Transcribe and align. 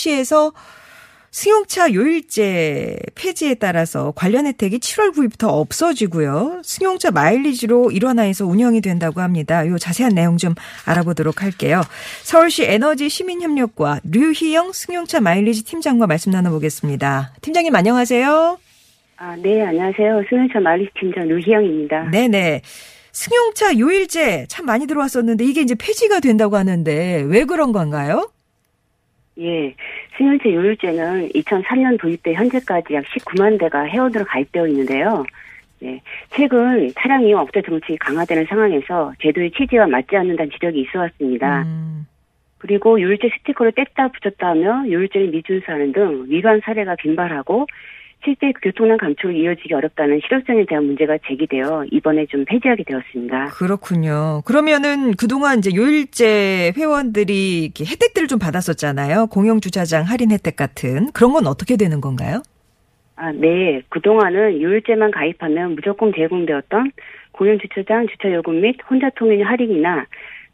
서울시에서 0.00 0.52
승용차 1.32 1.94
요일제 1.94 2.98
폐지에 3.14 3.54
따라서 3.54 4.12
관련 4.16 4.46
혜택이 4.46 4.78
7월 4.80 5.14
9일부터 5.14 5.46
없어지고요. 5.48 6.62
승용차 6.64 7.12
마일리지로 7.12 7.92
일원화해서 7.92 8.46
운영이 8.46 8.80
된다고 8.80 9.20
합니다. 9.20 9.64
요 9.68 9.78
자세한 9.78 10.14
내용 10.14 10.38
좀 10.38 10.54
알아보도록 10.86 11.42
할게요. 11.42 11.82
서울시 12.22 12.64
에너지 12.64 13.08
시민협력과 13.08 14.00
류희영 14.10 14.72
승용차 14.72 15.20
마일리지 15.20 15.64
팀장과 15.64 16.08
말씀 16.08 16.32
나눠보겠습니다. 16.32 17.34
팀장님 17.42 17.76
안녕하세요. 17.76 18.58
아, 19.18 19.36
네, 19.36 19.62
안녕하세요. 19.62 20.24
승용차 20.28 20.58
마일리지 20.58 20.90
팀장 20.98 21.28
루희영입니다. 21.28 22.10
네네. 22.10 22.62
승용차 23.12 23.78
요일제 23.78 24.46
참 24.48 24.66
많이 24.66 24.86
들어왔었는데 24.88 25.44
이게 25.44 25.60
이제 25.60 25.76
폐지가 25.76 26.18
된다고 26.20 26.56
하는데 26.56 27.22
왜 27.28 27.44
그런 27.44 27.70
건가요? 27.70 28.30
예. 29.40 29.74
승용차 30.16 30.50
요율제는 30.50 31.30
2003년 31.30 31.98
도입돼 31.98 32.34
현재까지 32.34 32.94
약 32.94 33.04
19만 33.04 33.58
대가 33.58 33.86
회원으로 33.86 34.24
가입되어 34.24 34.66
있는데요. 34.68 35.24
예. 35.82 36.00
최근 36.30 36.92
차량 36.98 37.22
이용 37.22 37.40
억제 37.40 37.62
정책이 37.62 37.96
강화되는 37.98 38.44
상황에서 38.46 39.12
제도의 39.20 39.50
취지와 39.52 39.86
맞지 39.86 40.14
않는다는 40.14 40.50
지적이 40.50 40.82
있어 40.82 40.98
왔습니다. 41.00 41.62
음, 41.62 42.06
그리고 42.58 43.00
요율제 43.00 43.30
스티커를 43.38 43.72
뗐다 43.72 44.12
붙였다 44.12 44.48
하며 44.48 44.84
요율제를 44.86 45.28
미준수하는 45.28 45.92
등 45.92 46.26
위반 46.28 46.60
사례가 46.60 46.96
빈발하고 46.96 47.66
실제 48.22 48.52
교통난 48.62 48.98
감축이 48.98 49.38
이어지기 49.38 49.72
어렵다는 49.72 50.20
실효성에 50.26 50.66
대한 50.66 50.84
문제가 50.84 51.16
제기되어 51.26 51.86
이번에 51.90 52.26
좀 52.26 52.44
폐지하게 52.44 52.84
되었습니다. 52.84 53.46
그렇군요. 53.46 54.42
그러면은 54.44 55.12
그동안 55.14 55.58
이제 55.58 55.70
요일제 55.74 56.72
회원들이 56.76 57.72
혜택들을 57.80 58.28
좀 58.28 58.38
받았었잖아요. 58.38 59.28
공영주차장 59.28 60.04
할인 60.04 60.32
혜택 60.32 60.56
같은. 60.56 61.10
그런 61.12 61.32
건 61.32 61.46
어떻게 61.46 61.76
되는 61.76 62.00
건가요? 62.00 62.42
아, 63.16 63.32
네. 63.32 63.82
그동안은 63.88 64.60
요일제만 64.60 65.10
가입하면 65.10 65.74
무조건 65.74 66.12
제공되었던 66.14 66.92
공영주차장 67.32 68.06
주차 68.08 68.32
요금 68.32 68.60
및 68.60 68.76
혼자 68.88 69.10
통행 69.16 69.46
할인이나 69.46 70.06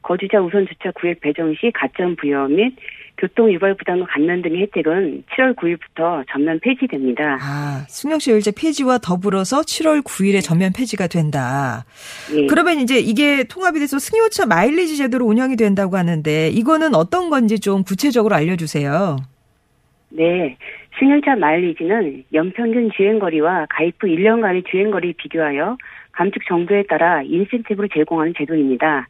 거주자 0.02 0.40
우선 0.40 0.66
주차 0.68 0.92
구획 0.92 1.20
배정 1.20 1.52
시 1.54 1.72
가점 1.72 2.14
부여 2.14 2.46
및 2.46 2.76
교통 3.18 3.50
유발 3.52 3.74
부담을 3.74 4.06
감면 4.06 4.42
등의 4.42 4.62
혜택은 4.62 5.24
7월 5.30 5.56
9일부터 5.56 6.24
전면 6.30 6.60
폐지됩니다. 6.60 7.38
아, 7.40 7.84
승용차 7.88 8.32
요일제 8.32 8.52
폐지와 8.56 8.98
더불어서 8.98 9.62
7월 9.62 10.02
9일에 10.04 10.42
전면 10.42 10.72
폐지가 10.76 11.06
된다. 11.06 11.84
예. 12.34 12.46
그러면 12.46 12.78
이제 12.78 12.98
이게 12.98 13.44
통합이 13.44 13.78
돼서 13.78 13.98
승용차 13.98 14.46
마일리지 14.46 14.96
제도로 14.96 15.24
운영이 15.24 15.56
된다고 15.56 15.96
하는데 15.96 16.48
이거는 16.48 16.94
어떤 16.94 17.30
건지 17.30 17.58
좀 17.58 17.82
구체적으로 17.84 18.34
알려주세요. 18.34 19.16
네. 20.10 20.56
승용차 20.98 21.36
마일리지는 21.36 22.24
연평균 22.32 22.90
주행거리와 22.96 23.66
가입 23.68 23.96
후 24.00 24.06
1년간의 24.06 24.66
주행거리 24.70 25.12
비교하여 25.14 25.76
감축 26.12 26.46
정도에 26.46 26.84
따라 26.84 27.22
인센티브를 27.22 27.90
제공하는 27.92 28.32
제도입니다. 28.36 29.06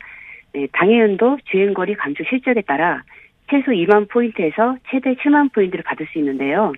네, 0.52 0.66
당해연도 0.72 1.38
주행거리 1.44 1.94
감축 1.94 2.26
실적에 2.28 2.62
따라 2.62 3.02
최소 3.50 3.70
2만 3.70 4.08
포인트에서 4.08 4.76
최대 4.90 5.14
7만 5.14 5.52
포인트를 5.52 5.84
받을 5.84 6.06
수 6.12 6.18
있는데요. 6.18 6.72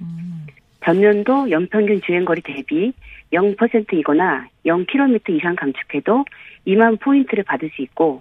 전년도 0.85 1.51
연평균 1.51 2.01
주행거리 2.03 2.43
대비 2.43 2.93
0%이거나 3.33 4.47
0km 4.65 5.37
이상 5.37 5.57
감축해도 5.57 6.25
2만 6.67 7.01
포인트를 7.01 7.45
받을 7.45 7.71
수 7.75 7.83
있고 7.83 8.21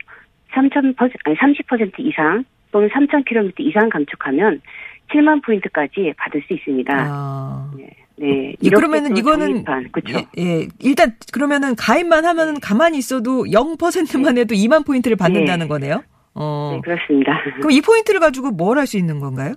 3,000% 0.54 0.96
아니 1.26 1.36
30% 1.38 2.00
이상 2.00 2.44
또는 2.72 2.90
3,000km 2.90 3.54
이상 3.60 3.90
감축하면 3.90 4.62
7만 5.10 5.44
포인트까지 5.44 6.14
받을 6.18 6.42
수 6.48 6.54
있습니다. 6.54 6.94
아. 6.98 7.72
네. 7.78 7.90
예, 8.20 8.56
이렇게 8.62 8.76
그러면은 8.76 9.14
또 9.14 9.20
이거는 9.20 9.64
그쵸? 9.92 10.18
예, 10.40 10.44
예. 10.44 10.68
일단 10.80 11.16
그러면은 11.32 11.76
가입만 11.76 12.26
하면은 12.26 12.60
가만히 12.60 12.98
있어도 12.98 13.44
0%만 13.44 14.40
해도 14.40 14.56
2만 14.56 14.86
포인트를 14.88 15.16
받는다는 15.16 15.68
거네요. 15.68 16.02
어. 16.38 16.72
네, 16.76 16.82
그렇습니다. 16.82 17.42
그럼 17.60 17.72
이 17.72 17.82
포인트를 17.82 18.20
가지고 18.20 18.52
뭘 18.52 18.78
할 18.78 18.86
수 18.88 18.98
있는 18.98 19.20
건가요? 19.20 19.54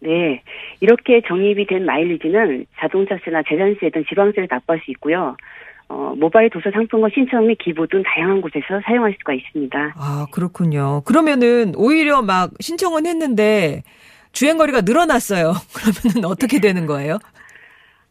네. 0.00 0.42
이렇게 0.80 1.22
적립이 1.26 1.66
된 1.66 1.84
마일리지는 1.86 2.66
자동차세나 2.78 3.42
재산세 3.48 3.90
등 3.90 4.04
지방세를 4.08 4.48
납부할 4.50 4.80
수 4.84 4.90
있고요. 4.92 5.36
어, 5.88 6.14
모바일 6.16 6.50
도서 6.50 6.70
상품권 6.72 7.10
신청 7.14 7.46
및 7.46 7.58
기부 7.58 7.86
등 7.86 8.02
다양한 8.02 8.40
곳에서 8.40 8.80
사용할 8.84 9.14
수가 9.18 9.34
있습니다. 9.34 9.94
아, 9.96 10.26
그렇군요. 10.32 11.02
그러면은 11.04 11.72
오히려 11.76 12.22
막 12.22 12.50
신청은 12.60 13.06
했는데 13.06 13.82
주행거리가 14.32 14.80
늘어났어요. 14.82 15.52
그러면은 15.74 16.24
어떻게 16.30 16.60
되는 16.60 16.86
거예요? 16.86 17.18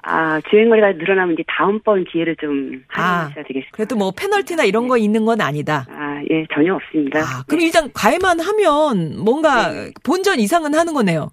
아, 0.04 0.42
주행거리가 0.50 0.94
늘어나면 0.94 1.34
이제 1.34 1.44
다음번 1.48 2.06
기회를 2.06 2.36
좀 2.38 2.84
아, 2.96 3.26
하셔야 3.26 3.44
되겠습니다. 3.44 3.70
그래도 3.74 3.96
뭐 3.96 4.12
페널티나 4.12 4.64
이런 4.64 4.88
거 4.88 4.98
있는 4.98 5.26
건 5.26 5.42
아니다. 5.42 5.86
아, 5.92 6.01
예, 6.32 6.46
전혀 6.54 6.74
없습니다. 6.76 7.20
아, 7.20 7.44
그럼 7.48 7.62
일단 7.62 7.92
가입만 7.94 8.40
하면 8.40 9.24
뭔가 9.24 9.72
본전 10.04 10.40
이상은 10.40 10.74
하는 10.74 10.94
거네요. 10.94 11.30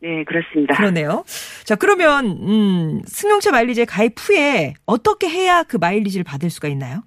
네, 0.00 0.22
그렇습니다. 0.24 0.76
그러네요. 0.76 1.24
자, 1.64 1.74
그러면 1.74 2.26
음, 2.26 3.00
승용차 3.06 3.50
마일리지에 3.50 3.86
가입 3.86 4.12
후에 4.18 4.74
어떻게 4.84 5.26
해야 5.28 5.62
그 5.62 5.78
마일리지를 5.80 6.22
받을 6.22 6.50
수가 6.50 6.68
있나요? 6.68 7.02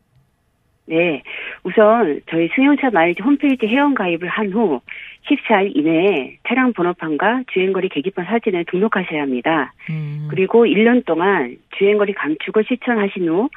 네. 0.86 1.22
우선 1.64 2.20
저희 2.32 2.50
승용차 2.56 2.90
마일리지 2.90 3.22
홈페이지 3.22 3.68
회원 3.68 3.94
가입을 3.94 4.28
한 4.28 4.52
후 4.52 4.82
14일 5.30 5.76
이내에 5.76 6.38
차량 6.48 6.74
번호판과 6.74 7.44
주행거리 7.54 7.90
계기판 7.90 8.26
사진을 8.26 8.66
등록하셔야 8.66 9.22
합니다. 9.22 9.74
음. 9.92 10.28
그리고 10.32 10.66
1년 10.66 11.06
동안 11.06 11.58
주행거리 11.78 12.14
감축을 12.14 12.64
실천하신 12.68 13.30
후 13.30 13.50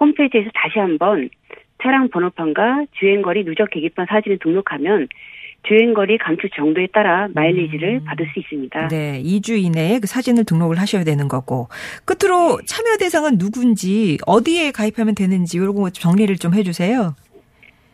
홈페이지에서 0.00 0.50
다시 0.54 0.78
한번 0.80 1.28
차량 1.82 2.08
번호판과 2.10 2.86
주행거리 2.98 3.44
누적 3.44 3.70
계기판 3.70 4.06
사진을 4.08 4.38
등록하면 4.38 5.08
주행거리 5.62 6.18
감축 6.18 6.50
정도에 6.54 6.86
따라 6.92 7.28
마일리지를 7.34 8.00
받을 8.04 8.26
수 8.32 8.40
있습니다. 8.40 8.88
네, 8.88 9.22
2주 9.22 9.62
이내에 9.62 9.98
그 10.00 10.06
사진을 10.06 10.44
등록을 10.44 10.78
하셔야 10.80 11.04
되는 11.04 11.28
거고. 11.28 11.68
끝으로 12.06 12.60
참여 12.64 12.96
대상은 12.98 13.36
누군지, 13.36 14.16
어디에 14.26 14.70
가입하면 14.70 15.14
되는지 15.14 15.58
이런 15.58 15.74
거 15.74 15.90
정리를 15.90 16.34
좀 16.36 16.54
해주세요. 16.54 17.14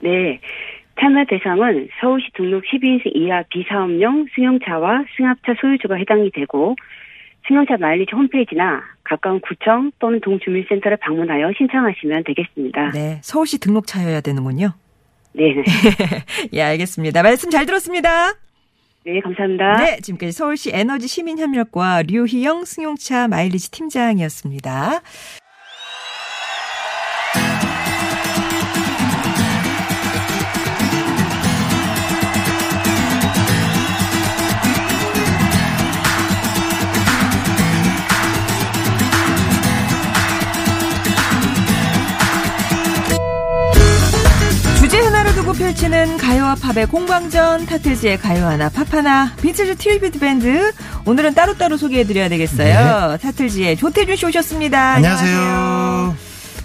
네. 0.01 0.41
참여 1.01 1.25
대상은 1.29 1.89
서울시 2.01 2.29
등록 2.35 2.65
12인승 2.65 3.15
이하 3.15 3.43
비사업용 3.51 4.27
승용차와 4.35 5.05
승합차 5.17 5.55
소유주가 5.61 5.97
해당이 5.97 6.31
되고 6.31 6.75
승용차 7.49 7.77
마일리지 7.79 8.15
홈페이지나 8.15 8.83
가까운 9.05 9.41
구청 9.41 9.93
또는 9.99 10.21
동주민센터를 10.21 10.97
방문하여 10.99 11.53
신청하시면 11.57 12.25
되겠습니다. 12.25 12.91
네, 12.93 13.21
서울시 13.23 13.59
등록차여야 13.61 14.21
되는군요. 14.21 14.73
네. 15.33 15.55
네. 15.55 15.63
예, 16.53 16.63
알겠습니다. 16.63 17.23
말씀 17.23 17.51
잘 17.51 17.67
들었습니다. 17.67 18.33
네, 19.05 19.21
감사합니다. 19.21 19.77
네, 19.77 20.01
지금까지 20.01 20.33
서울시 20.33 20.71
에너지 20.73 21.07
시민협력과 21.07 22.03
류희영 22.09 22.65
승용차 22.65 23.29
마일리지 23.29 23.71
팀장이었습니다. 23.71 25.01
두고 45.47 45.59
펼치는 45.59 46.17
가요와 46.17 46.57
팝의 46.57 46.87
공방전 46.89 47.67
타틀즈의 47.67 48.19
가요 48.19 48.47
하나 48.47 48.69
팝 48.69 48.93
하나 48.93 49.33
빈티지 49.41 49.77
tribute 49.77 50.19
밴드 50.19 50.73
오늘은 51.05 51.35
따로따로 51.35 51.77
소개해드려야 51.77 52.29
되겠어요 52.29 53.17
타틀즈의 53.23 53.77
조태준 53.77 54.17
씨 54.17 54.27
오셨습니다 54.27 54.95
안녕하세요. 54.95 56.17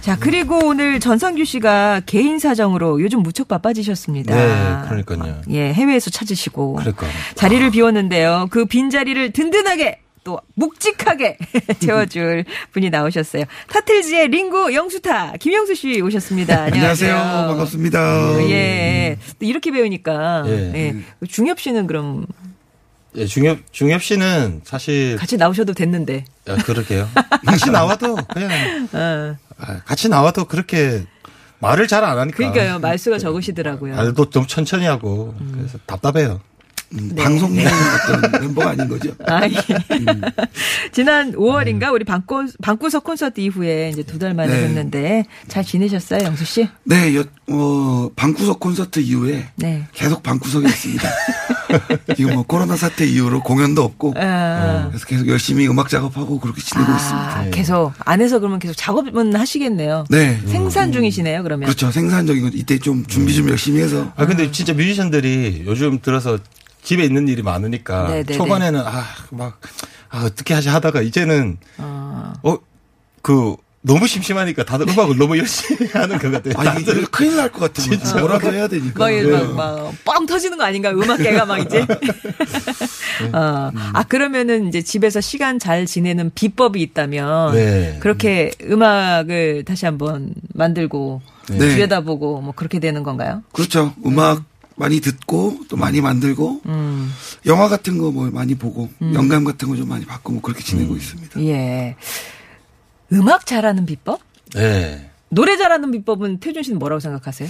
자, 0.01 0.17
그리고 0.19 0.65
오늘 0.65 0.99
전상규 0.99 1.45
씨가 1.45 2.01
개인 2.07 2.39
사정으로 2.39 3.03
요즘 3.03 3.21
무척 3.21 3.47
바빠지셨습니다. 3.47 4.33
네, 4.33 4.87
그러니까요. 4.89 5.41
예, 5.51 5.71
해외에서 5.71 6.09
찾으시고. 6.09 6.73
그러니까. 6.73 7.05
자리를 7.35 7.69
비웠는데요. 7.69 8.47
그 8.49 8.65
빈 8.65 8.89
자리를 8.89 9.31
든든하게 9.31 9.99
또 10.23 10.39
묵직하게 10.55 11.37
채워줄 11.79 12.45
분이 12.71 12.89
나오셨어요. 12.89 13.43
타틀즈의 13.69 14.27
링고 14.29 14.73
영스타 14.73 15.33
김영수 15.39 15.73
씨 15.75 15.99
오셨습니다. 16.01 16.63
안녕하세요. 16.63 17.15
안녕하세요. 17.15 17.47
반갑습니다. 17.47 18.49
예. 18.49 19.17
또 19.39 19.45
이렇게 19.45 19.71
배우니까 19.71 20.43
예. 20.47 20.51
예. 20.75 20.95
중엽 21.27 21.59
씨는 21.59 21.87
그럼 21.87 22.27
예, 23.15 23.25
중엽 23.25 23.59
중엽 23.71 24.03
씨는 24.03 24.61
사실 24.63 25.15
같이 25.17 25.37
나오셔도 25.37 25.73
됐는데. 25.73 26.23
아, 26.47 26.55
그러게요. 26.55 27.09
같이 27.45 27.71
나와도 27.71 28.15
그냥 28.31 28.87
어. 28.93 29.35
아, 29.57 29.81
같이 29.85 30.07
나와도 30.07 30.45
그렇게 30.45 31.03
말을 31.59 31.87
잘 31.87 32.03
안 32.03 32.17
하니까. 32.19 32.37
그러니까요. 32.37 32.79
말수가 32.79 33.17
적으시더라고요. 33.19 33.95
말도 33.95 34.29
좀 34.29 34.45
천천히 34.47 34.85
하고 34.85 35.35
그래서 35.55 35.77
답답해요. 35.87 36.41
음, 36.93 37.11
네. 37.15 37.23
방송 37.23 37.53
네. 37.55 37.65
어떤 37.65 38.41
멤버가 38.41 38.71
아닌 38.71 38.87
거죠. 38.87 39.11
아, 39.25 39.45
예. 39.47 39.53
지난 40.91 41.31
5월인가 41.33 41.91
우리 41.93 42.03
방구, 42.03 42.47
방구석 42.61 43.03
콘서트 43.03 43.39
이후에 43.41 43.89
이제 43.89 44.03
두 44.03 44.21
달 44.21 44.35
만에 44.35 44.53
네. 44.53 44.67
뵀는데 44.67 45.25
잘 45.47 45.63
지내셨어요, 45.65 46.23
영수 46.25 46.45
씨? 46.45 46.67
네, 46.83 47.15
여, 47.15 47.23
어, 47.47 48.09
방구석 48.15 48.59
콘서트 48.59 48.99
이후에 48.99 49.47
네. 49.55 49.87
계속 49.93 50.21
방구석에 50.21 50.67
있습니다. 50.67 51.09
지금 52.15 52.33
뭐 52.35 52.43
코로나 52.43 52.75
사태 52.75 53.05
이후로 53.05 53.41
공연도 53.41 53.81
없고 53.83 54.13
아, 54.17 54.87
그래서 54.89 55.05
계속 55.07 55.27
열심히 55.27 55.67
음악 55.67 55.89
작업하고 55.89 56.39
그렇게 56.39 56.61
지내고 56.61 56.91
있습니다. 56.91 57.39
아, 57.39 57.45
계속 57.49 57.93
안에서 57.99 58.39
그러면 58.39 58.59
계속 58.59 58.75
작업은 58.75 59.35
하시겠네요. 59.35 60.05
네. 60.09 60.39
생산 60.45 60.91
중이시네요, 60.91 61.41
그러면. 61.43 61.65
그렇죠. 61.67 61.89
생산적인 61.89 62.43
거 62.43 62.49
이때 62.53 62.77
좀 62.77 63.05
준비 63.07 63.33
좀 63.33 63.49
열심히 63.49 63.81
해서 63.81 64.11
아 64.17 64.25
근데 64.25 64.51
진짜 64.51 64.73
뮤지션들이 64.73 65.63
요즘 65.65 65.99
들어서 66.01 66.37
집에 66.83 67.03
있는 67.03 67.27
일이 67.27 67.41
많으니까 67.43 68.07
네네네. 68.07 68.33
초반에는 68.37 68.79
아 68.85 69.03
막 69.31 69.59
아, 70.09 70.23
어떻게 70.25 70.53
하지 70.53 70.67
하다가 70.69 71.01
이제는 71.01 71.57
어. 71.77 72.33
어그 72.41 73.55
너무 73.83 74.05
심심하니까 74.07 74.63
다들 74.65 74.89
음악을 74.89 75.17
너무 75.17 75.37
열심히 75.37 75.87
하는 75.93 76.17
것 76.19 76.29
같아요. 76.31 76.53
아 76.57 76.77
이게 76.77 76.93
큰일 77.09 77.35
날 77.37 77.49
것 77.49 77.73
같은 77.73 77.97
거 77.97 78.19
뭐라도 78.19 78.53
해야 78.53 78.67
되니까. 78.67 78.99
막, 78.99 79.09
네. 79.09 79.23
막, 79.23 79.53
막, 79.55 79.93
뻥 80.05 80.25
터지는 80.27 80.57
거 80.57 80.63
아닌가, 80.65 80.91
음악계가 80.91 81.45
막 81.45 81.57
이제. 81.59 81.81
어. 83.33 83.71
아, 83.93 84.03
그러면은 84.03 84.67
이제 84.67 84.81
집에서 84.81 85.21
시간 85.21 85.57
잘 85.59 85.85
지내는 85.85 86.31
비법이 86.35 86.79
있다면. 86.81 87.53
네. 87.55 87.97
그렇게 88.01 88.51
음악을 88.63 89.63
다시 89.65 89.85
한번 89.85 90.33
만들고. 90.53 91.21
네. 91.49 91.57
들여다보고 91.57 92.41
뭐 92.41 92.53
그렇게 92.55 92.79
되는 92.79 93.01
건가요? 93.03 93.41
그렇죠. 93.51 93.93
음악 94.05 94.43
많이 94.75 94.99
듣고 95.01 95.59
또 95.69 95.75
많이 95.77 96.01
만들고 96.01 96.61
음. 96.65 97.13
영화 97.45 97.67
같은 97.69 97.97
거 97.97 98.11
뭐 98.11 98.29
많이 98.31 98.55
보고 98.55 98.89
영감 99.13 99.43
같은 99.43 99.67
거 99.69 99.75
좀 99.75 99.87
많이 99.89 100.05
받고 100.05 100.33
뭐 100.33 100.41
그렇게 100.41 100.63
지내고 100.63 100.95
있습니다. 100.95 101.41
예. 101.43 101.95
음악 103.13 103.45
잘하는 103.45 103.85
비법? 103.85 104.21
네. 104.53 105.09
노래 105.29 105.57
잘하는 105.57 105.91
비법은 105.91 106.39
태준 106.39 106.63
씨는 106.63 106.79
뭐라고 106.79 106.99
생각하세요? 106.99 107.49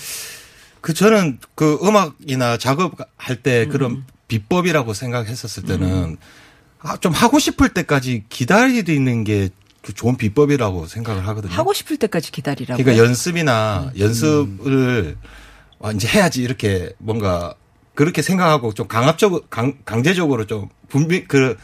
그 0.82 0.94
저는 0.94 1.40
그 1.56 1.78
음악이나 1.84 2.58
작업할 2.58 3.42
때 3.44 3.68
그런 3.68 4.04
비법이라고 4.28 4.94
생각했었을 4.94 5.64
때는 5.64 6.18
아, 6.80 6.98
좀 6.98 7.12
하고 7.12 7.38
싶을 7.38 7.70
때까지 7.70 8.24
기다리는 8.30 9.24
게그 9.24 9.94
좋은 9.94 10.18
비법이라고 10.18 10.88
생각을 10.88 11.28
하거든요. 11.28 11.54
하고 11.54 11.74
싶을 11.74 11.98
때까지 11.98 12.32
기다리라고. 12.32 12.82
그러니까 12.82 13.04
연습이나 13.06 13.92
연습을 14.00 15.18
아, 15.84 15.92
이제 15.92 16.08
해야지 16.08 16.42
이렇게 16.44 16.94
뭔가 16.98 17.56
그렇게 17.96 18.22
생각하고 18.22 18.74
좀 18.74 18.88
강압적으로 18.88 19.42
강, 19.50 19.74
강제적으로 19.86 20.46
좀 20.48 20.70
분비 20.90 21.26
그 21.28 21.58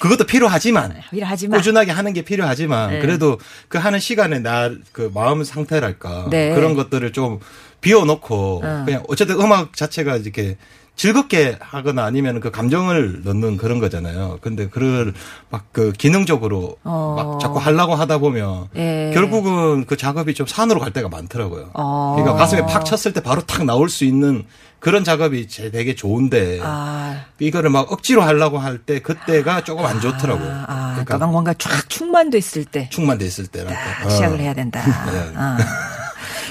그것도 0.00 0.24
필요하지만 0.24 1.00
일하지 1.12 1.48
마. 1.48 1.56
꾸준하게 1.56 1.90
하는 1.92 2.12
게 2.12 2.22
필요하지만 2.22 2.90
네. 2.90 2.98
그래도 3.00 3.38
그 3.68 3.78
하는 3.78 3.98
시간에 3.98 4.38
나 4.40 4.70
그 4.92 5.10
마음 5.14 5.44
상태랄까 5.44 6.28
네. 6.30 6.54
그런 6.54 6.74
것들을 6.74 7.12
좀 7.12 7.40
비워놓고 7.80 8.62
어. 8.64 8.82
그냥 8.84 9.04
어쨌든 9.08 9.40
음악 9.40 9.74
자체가 9.76 10.16
이렇게 10.16 10.56
즐겁게 10.98 11.56
하거나 11.60 12.04
아니면 12.04 12.40
그 12.40 12.50
감정을 12.50 13.22
넣는 13.22 13.56
그런 13.56 13.78
거잖아요. 13.78 14.38
근데 14.42 14.68
그걸 14.68 15.14
막 15.48 15.68
그 15.70 15.92
기능적으로 15.92 16.76
어. 16.82 17.14
막 17.16 17.40
자꾸 17.40 17.58
하려고 17.58 17.94
하다 17.94 18.18
보면 18.18 18.66
예. 18.74 19.12
결국은 19.14 19.84
그 19.86 19.96
작업이 19.96 20.34
좀 20.34 20.44
산으로 20.46 20.80
갈 20.80 20.92
때가 20.92 21.08
많더라고요. 21.08 21.70
어. 21.74 22.14
그러니까 22.16 22.36
가슴에 22.36 22.62
팍 22.66 22.84
쳤을 22.84 23.12
때 23.12 23.22
바로 23.22 23.42
탁 23.42 23.64
나올 23.64 23.88
수 23.88 24.04
있는 24.04 24.44
그런 24.80 25.04
작업이 25.04 25.46
제 25.46 25.70
되게 25.70 25.94
좋은데 25.94 26.58
아. 26.62 27.26
이거를 27.38 27.70
막 27.70 27.92
억지로 27.92 28.22
하려고 28.22 28.58
할 28.58 28.78
때 28.78 29.00
그때가 29.00 29.62
조금 29.62 29.84
안 29.84 30.00
좋더라고요. 30.00 30.50
아, 30.50 30.64
아, 30.66 30.76
그러니까 30.94 31.04
그러니까 31.04 31.26
뭔가 31.28 31.54
쫙 31.54 31.88
충만돼 31.88 32.38
있을 32.38 32.64
때 32.64 32.88
충만돼 32.90 33.24
있을 33.24 33.46
딱 33.46 34.10
시작을 34.10 34.40
해야 34.40 34.54
된다. 34.54 34.82
네. 35.12 35.97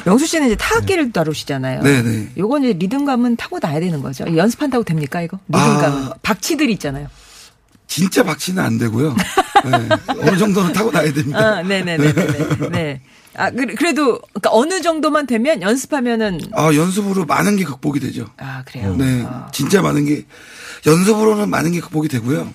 아. 0.07 0.11
영수 0.11 0.25
씨는 0.25 0.47
이제 0.47 0.55
타악기를 0.55 1.11
다루시잖아요. 1.11 1.81
네네. 1.83 2.29
요건 2.37 2.63
이제 2.63 2.73
리듬감은 2.73 3.35
타고 3.35 3.59
나야 3.61 3.79
되는 3.79 4.01
거죠. 4.01 4.25
연습한다고 4.35 4.83
됩니까 4.83 5.21
이거? 5.21 5.39
리듬감은 5.47 6.03
아. 6.05 6.13
박치들 6.21 6.69
있잖아요. 6.71 7.07
진짜 7.87 8.23
박치는 8.23 8.61
안 8.63 8.77
되고요. 8.77 9.15
네. 9.65 9.89
어느 10.21 10.37
정도는 10.37 10.73
타고 10.73 10.91
나야 10.91 11.11
됩니다. 11.13 11.39
아, 11.39 11.61
네네네. 11.63 12.13
네. 12.71 13.01
아, 13.35 13.49
그- 13.51 13.65
그래도 13.75 14.19
그러니까 14.33 14.49
어느 14.51 14.81
정도만 14.81 15.25
되면 15.27 15.61
연습하면은 15.61 16.39
아, 16.53 16.73
연습으로 16.73 17.25
많은 17.25 17.55
게 17.55 17.63
극복이 17.63 17.99
되죠. 17.99 18.25
아 18.37 18.63
그래요. 18.65 18.95
네. 18.97 19.23
아. 19.25 19.47
진짜 19.53 19.81
많은 19.81 20.05
게, 20.05 20.25
연습으로는 20.85 21.49
많은 21.49 21.71
게 21.71 21.79
극복이 21.79 22.07
되고요. 22.09 22.51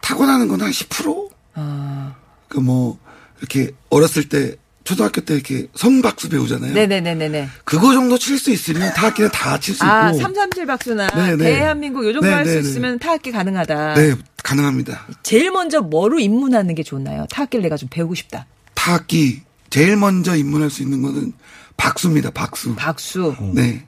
타고나는 0.00 0.48
건 0.48 0.60
한 0.62 0.70
10%? 0.70 1.28
아. 1.54 2.14
그 2.48 2.58
뭐, 2.60 2.98
이렇게 3.40 3.70
어렸을 3.90 4.28
때, 4.28 4.54
초등학교 4.84 5.22
때 5.22 5.34
이렇게 5.34 5.66
성박수 5.74 6.28
배우잖아요. 6.28 6.74
네네네네네. 6.74 7.48
그거 7.64 7.92
정도 7.94 8.18
칠 8.18 8.38
수 8.38 8.50
있으면 8.50 8.92
타악기는 8.94 9.30
다 9.30 9.58
칠 9.58 9.74
수 9.74 9.82
있고. 9.82 9.86
아, 9.92 10.12
337 10.12 10.66
박수나 10.66 11.06
네, 11.08 11.36
네. 11.36 11.44
대한민국 11.56 12.04
요 12.06 12.12
정도 12.12 12.28
네, 12.28 12.34
할수 12.34 12.54
네, 12.54 12.60
네. 12.62 12.68
있으면 12.68 12.98
타악기 12.98 13.32
가능하다. 13.32 13.94
네, 13.94 14.14
가능합니다. 14.42 15.06
제일 15.22 15.50
먼저 15.50 15.80
뭐로 15.80 16.18
입문하는 16.18 16.74
게 16.74 16.82
좋나요? 16.82 17.26
타악기를 17.30 17.62
내가 17.62 17.76
좀 17.78 17.88
배우고 17.90 18.14
싶다. 18.14 18.46
타악기, 18.74 19.40
제일 19.70 19.96
먼저 19.96 20.36
입문할 20.36 20.68
수 20.68 20.82
있는 20.82 21.00
거는 21.00 21.32
박수입니다, 21.78 22.30
박수. 22.30 22.74
박수. 22.76 23.34
네. 23.54 23.84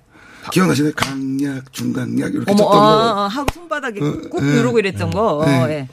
기억나시나요? 0.51 0.93
강약, 0.97 1.73
중강약, 1.73 2.33
이렇게 2.35 2.51
어머, 2.53 2.57
쳤던 2.57 2.71
거. 2.71 2.79
어, 2.79 3.25
어, 3.25 3.27
하고 3.27 3.47
손바닥에 3.53 4.01
어, 4.01 4.21
꾹 4.31 4.43
네. 4.43 4.53
누르고 4.55 4.79
이랬던 4.79 5.11
거. 5.11 5.43
네. 5.45 5.59
어, 5.63 5.69
예. 5.71 5.89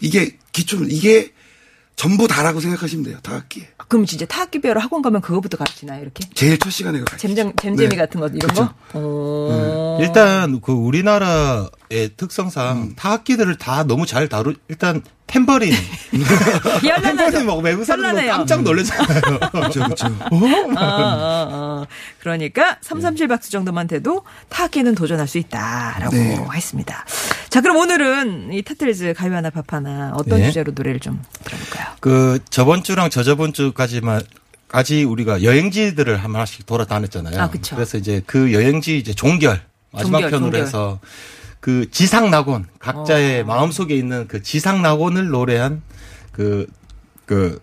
이게 0.00 0.36
기초, 0.52 0.82
이게 0.84 1.32
전부 1.98 2.28
다라고 2.28 2.60
생각하시면 2.60 3.04
돼요, 3.04 3.18
타악기. 3.24 3.66
그럼 3.88 4.06
진짜 4.06 4.24
타악기 4.24 4.60
배우러 4.60 4.80
학원 4.80 5.02
가면 5.02 5.20
그거부터 5.20 5.56
가르치나요, 5.56 6.00
이렇게? 6.00 6.24
제일 6.32 6.56
첫 6.58 6.70
시간에 6.70 7.00
가르치죠. 7.00 7.34
잼잼, 7.34 7.52
잼잼이 7.60 7.88
네. 7.88 7.96
같은 7.96 8.20
것, 8.20 8.32
이런 8.32 8.48
그쵸. 8.48 8.68
거? 8.68 8.74
어. 8.94 9.98
일단 10.00 10.60
그 10.60 10.70
우리나라 10.70 11.68
의 11.90 12.10
특성상 12.16 12.76
음. 12.76 12.94
타악기들을 12.96 13.56
다 13.56 13.82
너무 13.84 14.04
잘 14.04 14.28
다루 14.28 14.54
일단 14.68 15.02
탬버린? 15.26 15.72
탬버린 16.82 17.44
뭐 17.46 17.56
외국 17.60 17.84
사람들 17.84 18.08
현란해요. 18.10 18.32
깜짝 18.32 18.62
놀라잖아요. 18.62 19.38
그렇죠, 19.52 19.84
그렇죠. 19.84 20.06
어, 20.06 20.36
어, 20.36 21.48
어. 21.50 21.86
그러니까 22.20 22.76
337 22.82 23.28
박수 23.28 23.50
정도만 23.50 23.86
돼도 23.86 24.24
타악기는 24.50 24.94
도전할 24.94 25.26
수 25.28 25.38
있다라고 25.38 26.14
네. 26.14 26.38
했습니다. 26.54 27.06
자, 27.48 27.60
그럼 27.62 27.76
오늘은 27.76 28.52
이 28.52 28.62
타틀즈 28.62 29.14
가요 29.14 29.34
하나 29.34 29.48
밥 29.48 29.72
하나 29.72 30.12
어떤 30.14 30.40
네. 30.40 30.46
주제로 30.46 30.72
노래를 30.74 31.00
좀 31.00 31.22
들어볼까요? 31.44 31.86
그 32.00 32.38
저번 32.50 32.82
주랑 32.82 33.08
저저번 33.08 33.54
주까지만 33.54 34.20
까지 34.68 35.04
우리가 35.04 35.42
여행지들을 35.42 36.22
한 36.22 36.32
번씩 36.34 36.66
돌아다녔잖아요. 36.66 37.40
아. 37.40 37.50
그래서 37.50 37.96
이제 37.96 38.22
그 38.26 38.52
여행지 38.52 38.98
이제 38.98 39.14
종결 39.14 39.62
마지막 39.90 40.18
종결, 40.18 40.30
편으로 40.30 40.50
종결. 40.50 40.66
해서 40.66 41.00
그 41.60 41.90
지상 41.90 42.30
낙원 42.30 42.66
각자의 42.78 43.40
어. 43.42 43.44
마음속에 43.44 43.94
있는 43.94 44.26
그 44.28 44.42
지상 44.42 44.80
낙원을 44.82 45.28
노래한 45.28 45.82
그그 46.32 47.60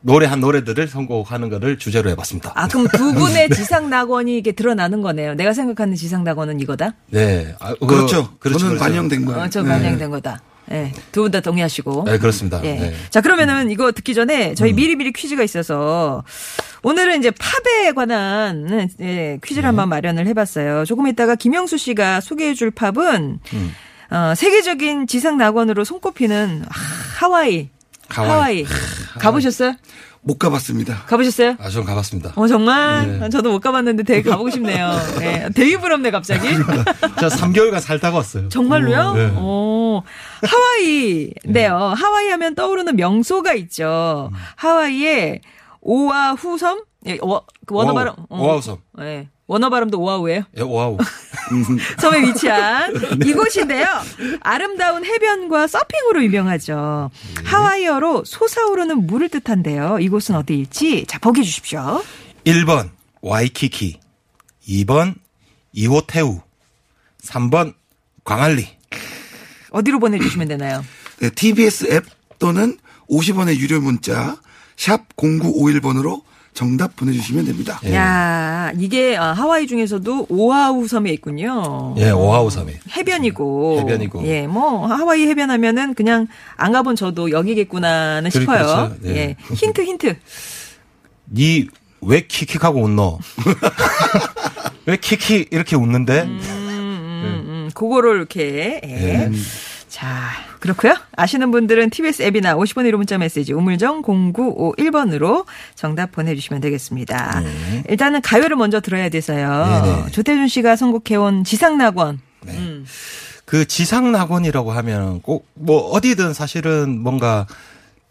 노래한 0.00 0.40
노래들을 0.40 0.86
선곡하는 0.88 1.48
거를 1.48 1.78
주제로 1.78 2.08
해봤습니다. 2.10 2.52
아, 2.54 2.68
그럼 2.68 2.86
두 2.88 3.12
분의 3.14 3.50
지상 3.54 3.90
낙원이 3.90 4.38
이게 4.38 4.52
드러나는 4.52 5.02
거네요. 5.02 5.34
내가 5.34 5.52
생각하는 5.52 5.96
지상 5.96 6.22
낙원은 6.24 6.60
이거다? 6.60 6.94
네, 7.10 7.54
아, 7.58 7.74
그- 7.74 7.86
그렇죠. 7.86 8.30
그렇죠, 8.38 8.58
저는 8.60 8.76
그렇죠. 8.76 8.84
반영된 8.90 9.24
거예요. 9.24 9.40
어, 9.42 9.48
저 9.48 9.62
네. 9.62 9.68
반영된 9.70 10.10
거다. 10.10 10.40
예. 10.70 10.92
두분 11.12 11.30
다 11.30 11.40
동의하시고. 11.40 12.04
네, 12.06 12.18
그렇습니다. 12.18 12.60
예. 12.64 12.74
네. 12.74 12.94
자, 13.10 13.20
그러면은 13.20 13.70
이거 13.70 13.90
듣기 13.92 14.14
전에 14.14 14.54
저희 14.54 14.72
미리미리 14.72 15.12
퀴즈가 15.12 15.42
있어서 15.42 16.24
오늘은 16.82 17.18
이제 17.18 17.30
팝에 17.30 17.92
관한 17.92 18.88
예, 19.00 19.38
퀴즈를 19.44 19.66
한번 19.68 19.88
마련을 19.88 20.26
해봤어요. 20.26 20.84
조금 20.84 21.06
있다가 21.08 21.34
김영수 21.34 21.78
씨가 21.78 22.20
소개해줄 22.20 22.70
팝은 22.72 23.40
어, 24.10 24.32
세계적인 24.36 25.06
지상 25.06 25.36
낙원으로 25.38 25.84
손꼽히는 25.84 26.64
하- 26.68 27.26
하와이. 27.26 27.68
하와이. 28.08 28.30
하와이. 28.30 28.64
가보셨어요? 29.18 29.74
못 30.28 30.38
가봤습니다. 30.38 31.04
가보셨어요? 31.06 31.56
아, 31.58 31.70
전 31.70 31.84
가봤습니다. 31.84 32.34
어 32.36 32.46
정말 32.46 33.18
네. 33.18 33.28
저도 33.30 33.50
못 33.50 33.60
가봤는데 33.60 34.02
되게 34.02 34.28
가보고 34.28 34.50
싶네요. 34.50 34.90
네, 35.18 35.48
되게 35.54 35.78
부럽네 35.78 36.10
갑자기. 36.10 36.46
저 37.18 37.28
3개월간 37.28 37.80
살다가 37.80 38.18
왔어요. 38.18 38.50
정말로요? 38.50 39.14
네. 39.14 39.30
오, 39.40 40.02
하와이네요. 40.42 41.74
하와이 41.74 42.28
하면 42.28 42.54
떠오르는 42.54 42.96
명소가 42.96 43.54
있죠. 43.54 44.30
하와이의 44.56 45.40
오아후섬? 45.80 46.82
예, 47.06 47.18
워, 47.22 47.46
그 47.64 47.74
원어 47.74 47.94
발음. 47.94 48.12
어. 48.28 48.38
오아후섬. 48.38 48.76
네. 48.98 49.30
원어 49.48 49.70
발음도 49.70 49.98
오아후예요. 49.98 50.42
예, 50.58 50.62
와우. 50.62 50.98
섬에 51.98 52.20
위치한 52.28 52.92
네. 53.18 53.30
이곳인데요. 53.30 53.86
아름다운 54.40 55.04
해변과 55.06 55.66
서핑으로 55.66 56.22
유명하죠. 56.22 57.10
네. 57.36 57.42
하와이어로 57.44 58.24
솟아오르는 58.24 59.06
물을 59.06 59.30
뜻한데요. 59.30 59.98
이곳은 60.00 60.34
어디일지 60.36 61.06
자 61.08 61.18
보기 61.18 61.42
주십시오. 61.44 62.02
1번 62.44 62.90
와이키키, 63.22 63.98
2번 64.68 65.14
이호테우, 65.72 66.40
3번 67.24 67.74
광안리. 68.24 68.68
어디로 69.70 69.98
보내주시면 69.98 70.48
되나요? 70.48 70.84
네, 71.20 71.30
TBS 71.30 71.90
앱 71.92 72.04
또는 72.38 72.76
50원의 73.10 73.56
유료 73.56 73.80
문자 73.80 74.36
샵 74.76 75.08
0951번으로 75.16 76.22
정답 76.58 76.96
보내주시면 76.96 77.44
됩니다. 77.44 77.80
예. 77.84 77.94
야 77.94 78.72
이게 78.76 79.16
아, 79.16 79.26
하와이 79.32 79.68
중에서도 79.68 80.26
오아후 80.28 80.88
섬에 80.88 81.08
있군요. 81.12 81.94
예, 81.98 82.10
오아후 82.10 82.50
섬에. 82.50 82.80
해변이고. 82.96 83.78
해변이고. 83.78 84.26
예, 84.26 84.48
뭐 84.48 84.84
하와이 84.88 85.28
해변하면은 85.28 85.94
그냥 85.94 86.26
안 86.56 86.72
가본 86.72 86.96
저도 86.96 87.30
여기겠구나는 87.30 88.30
그렇- 88.30 88.40
싶어요. 88.40 88.58
그렇죠. 88.88 88.96
예. 89.04 89.16
예, 89.16 89.36
힌트 89.54 89.82
힌트. 89.82 90.16
니 91.32 91.68
왜 92.00 92.26
킥킥하고 92.26 92.80
웃노? 92.82 93.18
왜 94.86 94.96
킥킥 94.96 95.48
이렇게 95.52 95.76
웃는데? 95.76 96.22
음, 96.22 96.40
음, 96.44 97.70
그거를 97.74 98.16
이렇게. 98.16 98.80
예. 98.84 98.90
예. 98.90 99.30
자, 99.88 100.30
그렇고요. 100.60 100.94
아시는 101.16 101.50
분들은 101.50 101.90
TBS 101.90 102.22
앱이나 102.22 102.54
50번 102.56 102.88
1호 102.90 102.96
문자 102.96 103.16
메시지 103.18 103.52
우물정 103.52 104.02
0951번으로 104.02 105.44
정답 105.74 106.12
보내주시면 106.12 106.60
되겠습니다. 106.60 107.42
일단은 107.88 108.20
가요를 108.22 108.56
먼저 108.56 108.80
들어야 108.80 109.08
돼서요. 109.08 109.82
네네. 109.82 110.10
조태준 110.12 110.48
씨가 110.48 110.76
선곡해온 110.76 111.44
지상낙원. 111.44 112.20
그 113.44 113.66
지상낙원이라고 113.66 114.72
하면 114.72 115.20
꼭 115.22 115.46
뭐 115.54 115.90
어디든 115.90 116.34
사실은 116.34 116.98
뭔가 117.00 117.46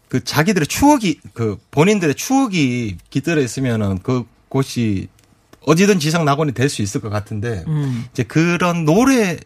그 0.09 0.23
자기들의 0.23 0.67
추억이 0.67 1.19
그 1.33 1.57
본인들의 1.71 2.15
추억이 2.15 2.97
깃들어 3.09 3.41
있으면은 3.41 3.99
그 3.99 4.23
곳이 4.49 5.09
어디든 5.65 5.99
지상 5.99 6.23
낙원이 6.25 6.53
될 6.53 6.69
수 6.69 6.81
있을 6.81 7.01
것 7.01 7.09
같은데 7.09 7.63
음. 7.67 8.05
이제 8.13 8.23
그런 8.23 8.85
노래 8.85 9.37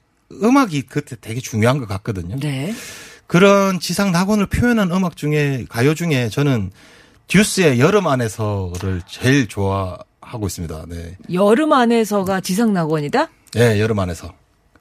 음악이 0.43 0.83
그때 0.83 1.15
되게 1.19 1.39
중요한 1.39 1.77
것 1.79 1.87
같거든요. 1.87 2.37
네. 2.39 2.73
그런 3.27 3.79
지상 3.79 4.11
낙원을 4.11 4.47
표현한 4.47 4.91
음악 4.91 5.15
중에 5.15 5.65
가요 5.69 5.93
중에 5.93 6.29
저는 6.29 6.71
듀스의 7.27 7.79
여름 7.79 8.07
안에서를 8.07 9.01
제일 9.07 9.47
좋아하고 9.47 10.47
있습니다. 10.47 10.85
네. 10.89 11.17
여름 11.33 11.71
안에서가 11.71 12.41
지상 12.41 12.73
낙원이다? 12.73 13.29
예, 13.57 13.79
여름 13.79 13.99
안에서. 13.99 14.33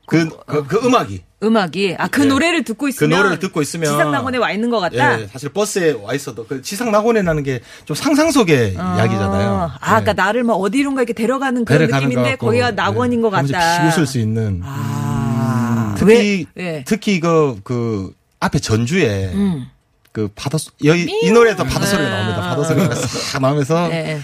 그, 0.06 0.28
그, 0.46 0.66
그 0.66 0.84
음악이. 0.84 1.22
음악이. 1.44 1.94
아, 1.96 2.08
그 2.08 2.24
예. 2.24 2.26
노래를 2.26 2.64
듣고 2.64 2.88
있으면. 2.88 3.16
노래를 3.16 3.38
듣고 3.38 3.62
있으면 3.62 3.92
지상낙원에 3.92 4.38
와 4.38 4.50
있는 4.50 4.68
것 4.68 4.80
같다? 4.80 5.20
예, 5.20 5.26
사실 5.28 5.50
버스에 5.50 5.92
와 5.92 6.12
있어도 6.14 6.44
그 6.46 6.60
지상낙원이라는 6.60 7.42
게 7.44 7.60
좀 7.84 7.94
상상 7.94 8.32
속의 8.32 8.72
이야기잖아요. 8.74 9.70
아, 9.80 9.96
아까 9.96 10.10
예. 10.10 10.12
나를 10.12 10.42
막 10.42 10.54
어디론가 10.54 11.02
이렇게 11.02 11.12
데려가는 11.12 11.64
그런 11.64 11.78
데려가는 11.82 12.08
느낌인데 12.08 12.36
것 12.36 12.46
거기가 12.46 12.72
낙원인 12.72 13.22
것 13.22 13.28
예, 13.28 13.36
하면서 13.36 13.52
같다. 13.54 13.82
비웃을 13.82 14.06
수 14.06 14.18
있는. 14.18 14.60
아, 14.64 14.99
특히 16.06 16.46
왜? 16.54 16.64
예. 16.76 16.84
특히 16.86 17.20
그, 17.20 17.60
그 17.64 18.12
앞에 18.40 18.58
전주에 18.58 19.30
음. 19.34 19.66
그 20.12 20.28
파도 20.34 20.58
소- 20.58 20.72
이, 20.80 21.06
이 21.22 21.30
노래에도 21.30 21.64
파도 21.64 21.86
소리가 21.86 22.08
나옵니다. 22.10 22.40
파도 22.40 22.64
소리가 22.64 22.94
싹 22.94 23.40
나오면서 23.42 23.90
예, 23.92 23.94
예. 24.14 24.20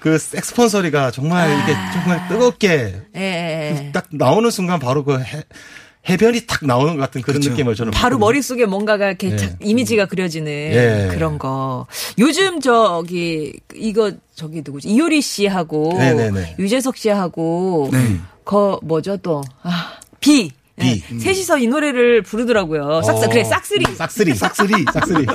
그 0.00 0.18
색스폰 0.18 0.68
소리가 0.68 1.10
정말 1.10 1.50
이게 1.62 1.72
정말 1.92 2.26
뜨겁게. 2.28 3.02
딱 3.92 4.06
나오는 4.10 4.50
순간 4.50 4.78
바로 4.80 5.04
그 5.04 5.20
해, 5.20 5.42
해변이 6.08 6.46
딱 6.46 6.64
나오는 6.64 6.94
것 6.96 7.00
같은 7.02 7.20
그런 7.20 7.34
그렇죠. 7.34 7.50
느낌을 7.50 7.74
저는 7.74 7.92
바로. 7.92 8.18
머릿속에 8.18 8.64
뭔가가 8.64 9.06
이렇게 9.08 9.32
예. 9.32 9.36
착 9.36 9.56
이미지가 9.62 10.06
그려지는 10.06 10.50
예. 10.50 11.08
그런 11.14 11.38
거. 11.38 11.86
요즘 12.18 12.60
저기 12.60 13.52
이거 13.74 14.10
저기 14.34 14.62
누구지? 14.64 14.88
이효리 14.88 15.20
씨하고 15.20 15.92
네네네. 15.98 16.56
유재석 16.58 16.96
씨하고 16.96 17.90
네. 17.92 18.16
거 18.44 18.80
뭐죠 18.82 19.18
또? 19.18 19.42
아, 19.62 19.92
비. 20.20 20.50
예. 20.82 21.00
비. 21.00 21.20
셋이서 21.20 21.58
이 21.58 21.66
노래를 21.66 22.22
부르더라고요. 22.22 23.02
싹 23.02 23.16
어. 23.16 23.28
그래 23.28 23.44
싹쓸이. 23.44 23.84
싹쓸이 23.94 24.34
싹쓸이 24.34 24.84
싹쓸이 24.92 25.26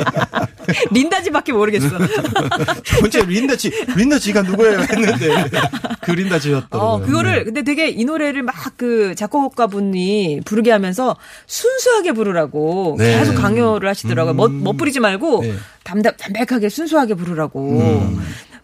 린다지밖에 0.91 1.53
모르겠어. 1.53 1.89
첫 2.83 2.99
번째 2.99 3.25
린다지 3.25 3.71
린다지가 3.95 4.41
누구예요 4.43 4.79
했는데 4.79 5.49
그 6.01 6.11
린다지였더라고요. 6.11 6.79
어, 6.79 6.99
그거를, 6.99 7.39
네. 7.39 7.43
근데 7.45 7.61
되게 7.63 7.89
이 7.89 8.05
노래를 8.05 8.43
막 8.43 8.65
그 8.77 9.15
작곡가 9.15 9.67
분이 9.67 10.41
부르게 10.45 10.71
하면서 10.71 11.15
순수하게 11.47 12.11
부르라고 12.13 12.95
네. 12.97 13.19
계속 13.19 13.35
강요를 13.35 13.87
하시더라고요. 13.89 14.33
멋, 14.33 14.51
멋부리지 14.51 14.99
말고 14.99 15.41
네. 15.41 15.51
음. 15.51 15.59
담담, 15.83 16.13
담백하게 16.17 16.69
순수하게 16.69 17.13
부르라고. 17.13 18.09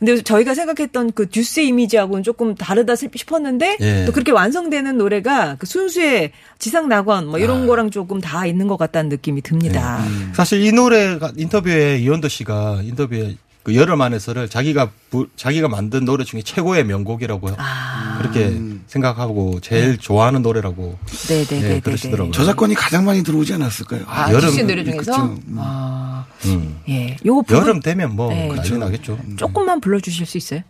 근데 0.02 0.20
저희가 0.24 0.56
생각했던 0.56 1.12
그 1.12 1.30
듀스 1.30 1.60
이미지하고는 1.60 2.24
조금 2.24 2.56
다르다 2.56 2.96
싶었는데 2.96 3.78
예. 3.82 4.06
또 4.06 4.12
그렇게 4.12 4.32
완성되는 4.32 4.98
노래가 4.98 5.58
그 5.60 5.68
순수의 5.68 6.32
지상 6.58 6.90
낙원 6.90 7.28
뭐 7.28 7.36
아. 7.36 7.40
이런 7.40 7.68
거랑 7.68 7.92
조금 7.92 8.20
다 8.20 8.48
있는 8.48 8.68
것 8.68 8.78
같다는 8.78 9.10
느낌이 9.10 9.44
듭니다. 9.44 10.04
네. 10.04 10.34
사실 10.34 10.66
이 10.66 10.72
노래가 10.72 11.32
인터뷰에 11.38 12.00
이현도 12.00 12.30
씨가 12.30 12.80
인터뷰에 12.84 13.36
그 13.64 13.76
여름 13.76 14.02
안에서를 14.02 14.50
자기가 14.50 14.90
부, 15.12 15.28
자기가 15.36 15.68
만든 15.68 16.04
노래 16.06 16.24
중에 16.24 16.42
최고의 16.42 16.84
명곡이라고 16.86 17.50
아. 17.58 18.18
그렇게 18.20 18.60
생각하고 18.88 19.60
제일 19.62 19.98
좋아하는 19.98 20.42
노래라고 20.42 20.98
네 21.28 21.46
네네네. 21.48 21.76
예, 21.76 21.80
그러시더라고요. 21.80 22.32
저작권이 22.32 22.74
가장 22.74 23.06
많이 23.06 23.24
들어오지 23.24 23.54
않았을까요? 23.54 24.02
아, 24.08 24.32
여름- 24.32 24.50
듀스 24.50 24.62
노래 24.62 24.84
중에서? 24.84 24.98
그쵸. 25.00 25.22
음. 25.48 25.56
아, 25.60 26.26
음. 26.46 26.80
예. 26.90 27.18
요거 27.24 27.44
부분 27.44 27.58
여름 27.62 27.80
되면 27.82 28.16
뭐 28.16 28.30
네. 28.30 28.48
난리 28.48 28.78
나겠죠. 28.78 29.20
조금만 29.38 29.80
불러 29.80 30.00
주실 30.00 30.26
수 30.26 30.38
있어요? 30.38 30.62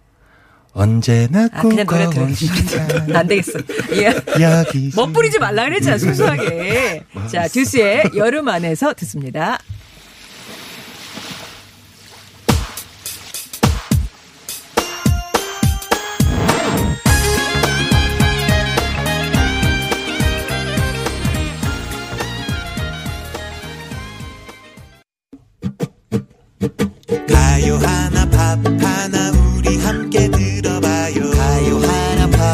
언제나 0.74 1.50
아, 1.52 1.62
그냥 1.62 1.86
노래 1.86 2.10
들으시면 2.10 3.16
안 3.16 3.28
되겠어. 3.28 3.60
예. 3.94 4.14
이야기 4.40 4.90
멋부리지 4.96 5.38
말라 5.40 5.66
그랬잖아, 5.66 5.98
순수하게. 5.98 7.04
자, 7.32 7.48
듀스의 7.48 8.12
여름 8.16 8.48
안에서 8.48 8.94
듣습니다. 8.94 9.60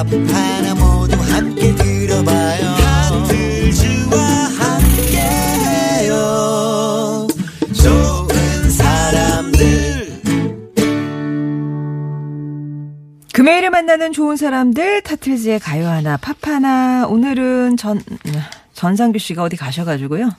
하나 0.09 0.73
모두 0.75 1.17
함께 1.17 1.75
들어봐요. 1.75 2.65
하트즈와 2.67 4.17
함께해요. 4.59 6.15
좋은 7.73 8.69
사람들. 8.69 10.21
금요일에 13.33 13.69
만나는 13.69 14.13
좋은 14.13 14.37
사람들, 14.37 15.01
타틀즈의 15.01 15.59
가요 15.59 15.87
하나, 15.87 16.17
팝 16.17 16.37
하나. 16.47 17.05
오늘은 17.07 17.77
전, 17.77 18.01
전상규 18.77 19.17
씨가 19.17 19.41
어디 19.41 19.57
가셔가지고요. 19.57 20.29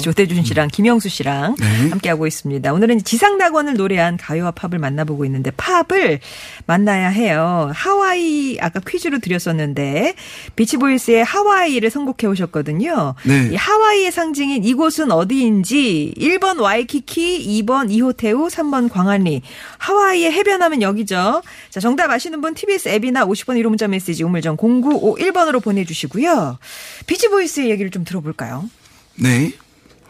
조태준 0.00 0.44
씨랑 0.44 0.68
김영수 0.68 1.10
씨랑 1.10 1.56
함께하고 1.90 2.26
있습니다. 2.26 2.72
오늘은 2.72 3.04
지상낙원을 3.04 3.74
노래한 3.74 4.16
가요와 4.16 4.52
팝을 4.52 4.78
만나보고 4.78 5.26
있는데 5.26 5.50
팝을 5.50 6.20
만나야 6.64 7.10
해요. 7.10 7.70
하와이 7.74 8.56
아까 8.62 8.80
퀴즈로 8.80 9.18
드렸었는데 9.18 10.14
비치보이스의 10.56 11.22
하와이를 11.22 11.90
선곡해 11.90 12.32
오셨거든요. 12.32 13.14
네. 13.26 13.50
이 13.52 13.56
하와이의 13.56 14.10
상징인 14.10 14.64
이곳은 14.64 15.12
어디인지 15.12 16.14
1번 16.16 16.62
와이키키, 16.62 17.62
2번 17.62 17.92
이호테우, 17.92 18.48
3번 18.48 18.90
광안리. 18.90 19.42
하와이의 19.76 20.32
해변하면 20.32 20.80
여기죠. 20.80 21.42
자, 21.68 21.80
정답 21.80 22.10
아시는 22.10 22.40
분 22.40 22.54
TBS 22.54 22.88
앱이나 22.88 23.26
50원 23.26 23.60
유료 23.60 23.68
문자 23.68 23.86
메시지 23.86 24.24
우물정 24.24 24.56
0951번으로 24.56 25.62
보내주시고요. 25.62 26.58
비치보이스의 27.06 27.70
얘기 27.70 27.81
를 27.84 27.90
좀 27.90 28.04
들어볼까요? 28.04 28.68
네. 29.16 29.52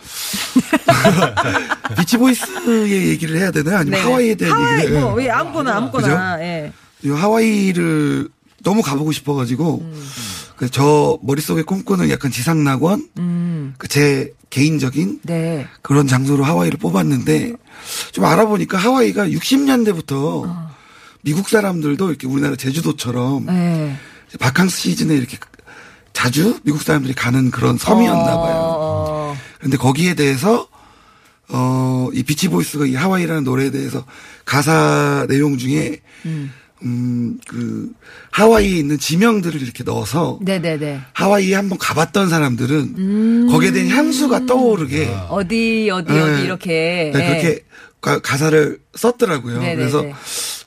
비치보이스의 1.98 3.08
얘기를 3.08 3.36
해야 3.36 3.50
되나 3.50 3.78
아니면 3.78 4.00
하와이에 4.00 4.34
대한 4.34 4.56
네. 4.58 4.64
하와이 4.64 4.78
얘기를 4.80 5.00
뭐왜 5.00 5.30
아무거나 5.30 5.76
아무거나 5.76 6.40
예. 6.40 6.72
이 7.02 7.10
하와이를 7.10 8.28
너무 8.62 8.82
가보고 8.82 9.12
싶어가지고 9.12 9.80
음. 9.80 10.08
그저 10.56 11.18
머릿속에 11.22 11.62
꿈꾸는 11.62 12.10
약간 12.10 12.30
지상낙원 12.30 13.08
음. 13.18 13.74
그제 13.78 14.32
개인적인 14.50 15.20
네. 15.22 15.66
그런 15.80 16.06
장소로 16.06 16.44
하와이를 16.44 16.78
뽑았는데 16.78 17.54
좀 18.12 18.24
알아보니까 18.24 18.78
하와이가 18.78 19.26
60년대부터 19.28 20.70
미국 21.22 21.48
사람들도 21.48 22.10
이렇게 22.10 22.26
우리나라 22.26 22.54
제주도처럼 22.56 23.48
어. 23.48 23.52
네. 23.52 23.96
바캉스 24.38 24.78
시즌에 24.78 25.14
이렇게 25.16 25.38
자주 26.12 26.58
미국 26.62 26.82
사람들이 26.82 27.14
가는 27.14 27.50
그런 27.50 27.78
섬이었나 27.78 28.36
봐요. 28.36 28.76
어, 28.78 29.36
그런데 29.58 29.76
거기에 29.76 30.14
대해서 30.14 30.68
어, 31.48 32.08
이 32.12 32.22
비치 32.22 32.48
보이스가 32.48 32.86
이 32.86 32.94
하와이라는 32.94 33.44
노래에 33.44 33.70
대해서 33.70 34.04
가사 34.44 35.26
내용 35.28 35.58
중에 35.58 36.00
음, 36.84 37.38
그 37.46 37.92
하와이에 38.30 38.68
있는 38.68 38.98
지명들을 38.98 39.60
이렇게 39.62 39.84
넣어서 39.84 40.38
네네네. 40.42 41.00
하와이에 41.12 41.54
한번 41.54 41.78
가봤던 41.78 42.28
사람들은 42.28 43.48
거기에 43.48 43.72
대한 43.72 43.88
향수가 43.88 44.46
떠오르게 44.46 45.14
어디 45.28 45.90
어디 45.92 46.12
네. 46.12 46.20
어디 46.20 46.42
이렇게 46.42 47.10
네, 47.14 47.20
예. 47.20 47.26
그렇게 47.28 47.64
가, 48.00 48.18
가사를 48.20 48.78
썼더라고요. 48.96 49.60
네네네. 49.60 49.76
그래서 49.76 50.04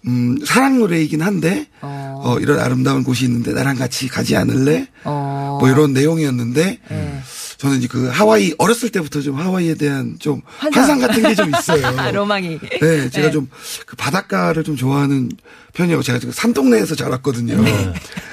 음, 0.07 0.37
사랑 0.45 0.79
노래이긴 0.79 1.21
한데 1.21 1.67
어. 1.81 2.21
어, 2.23 2.39
이런 2.39 2.59
아름다운 2.59 3.03
곳이 3.03 3.25
있는데 3.25 3.53
나랑 3.53 3.75
같이 3.75 4.07
가지 4.07 4.35
않을래? 4.35 4.87
어. 5.03 5.34
뭐 5.59 5.69
이런 5.69 5.93
내용이었는데 5.93 6.79
네. 6.89 7.21
저는 7.57 7.77
이제 7.77 7.87
그 7.87 8.07
하와이 8.09 8.53
어렸을 8.57 8.89
때부터 8.89 9.21
좀 9.21 9.35
하와이에 9.39 9.75
대한 9.75 10.17
좀 10.19 10.41
환상. 10.57 10.83
환상, 10.83 10.99
같은 11.07 11.23
게 11.23 11.35
좀 11.35 11.49
있어요. 11.57 11.89
로망이. 12.11 12.59
네, 12.81 13.09
제가 13.09 13.27
네. 13.27 13.31
좀그 13.31 13.95
바닷가를 13.97 14.63
좀 14.63 14.75
좋아하는 14.75 15.31
편이고 15.73 16.03
제가 16.03 16.19
지금 16.19 16.33
산동네에서 16.33 16.95
자랐거든요. 16.95 17.55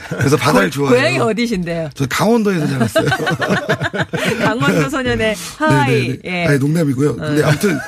그래서 0.08 0.36
바다를 0.36 0.70
좋아해요. 0.70 0.94
네. 0.94 1.00
고향이 1.02 1.18
어디신데요? 1.30 1.90
저 1.94 2.06
강원도에서 2.06 2.66
자랐어요. 2.66 3.06
강원도 4.44 4.88
소년의 4.90 5.34
하와이. 5.58 5.92
네네네. 6.08 6.18
예. 6.24 6.46
아니 6.46 6.58
농담이고요. 6.58 7.16
근데 7.16 7.42
아무튼 7.44 7.78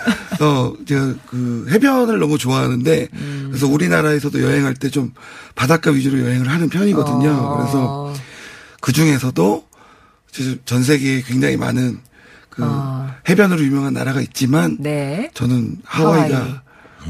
어 0.41 0.73
제가 0.87 1.15
그 1.27 1.67
해변을 1.71 2.19
너무 2.19 2.39
좋아하는데 2.39 3.09
음. 3.13 3.47
그래서 3.51 3.67
우리나라에서도 3.67 4.41
여행할 4.43 4.75
때 4.75 4.85
좀 4.95 5.13
바닷가 5.57 5.91
위주로 5.91 6.21
여행을 6.21 6.49
하는 6.49 6.69
편이거든요. 6.69 7.31
어. 7.31 7.57
그래서 7.59 8.15
그 8.85 8.93
중에서도 8.93 9.65
전 10.67 10.83
세계에 10.83 11.23
굉장히 11.23 11.57
많은 11.57 12.01
그 12.51 12.63
어. 12.63 13.09
해변으로 13.27 13.63
유명한 13.63 13.95
나라가 13.95 14.21
있지만 14.21 14.77
네. 14.79 15.31
저는 15.33 15.79
하와이가 15.85 16.37
하와이. 16.37 16.55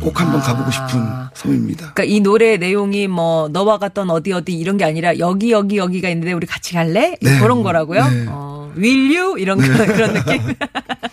꼭 0.00 0.20
한번 0.20 0.40
가보고 0.40 0.70
싶은 0.70 1.00
아. 1.00 1.32
섬입니다. 1.34 1.94
그러니까 1.94 2.04
이 2.04 2.20
노래 2.20 2.58
내용이 2.58 3.08
뭐 3.08 3.48
너와 3.48 3.78
갔던 3.78 4.08
어디 4.10 4.32
어디 4.32 4.52
이런 4.52 4.76
게 4.76 4.84
아니라 4.84 5.18
여기 5.18 5.50
여기 5.50 5.76
여기가 5.76 6.08
있는데 6.10 6.32
우리 6.32 6.46
같이 6.46 6.74
갈래? 6.74 7.16
네. 7.20 7.40
그런 7.40 7.64
거라고요? 7.64 8.08
네. 8.08 8.26
어, 8.28 8.72
will 8.76 9.16
you 9.16 9.38
이런 9.40 9.58
거 9.58 9.66
그런 9.66 10.14
느낌. 10.14 10.42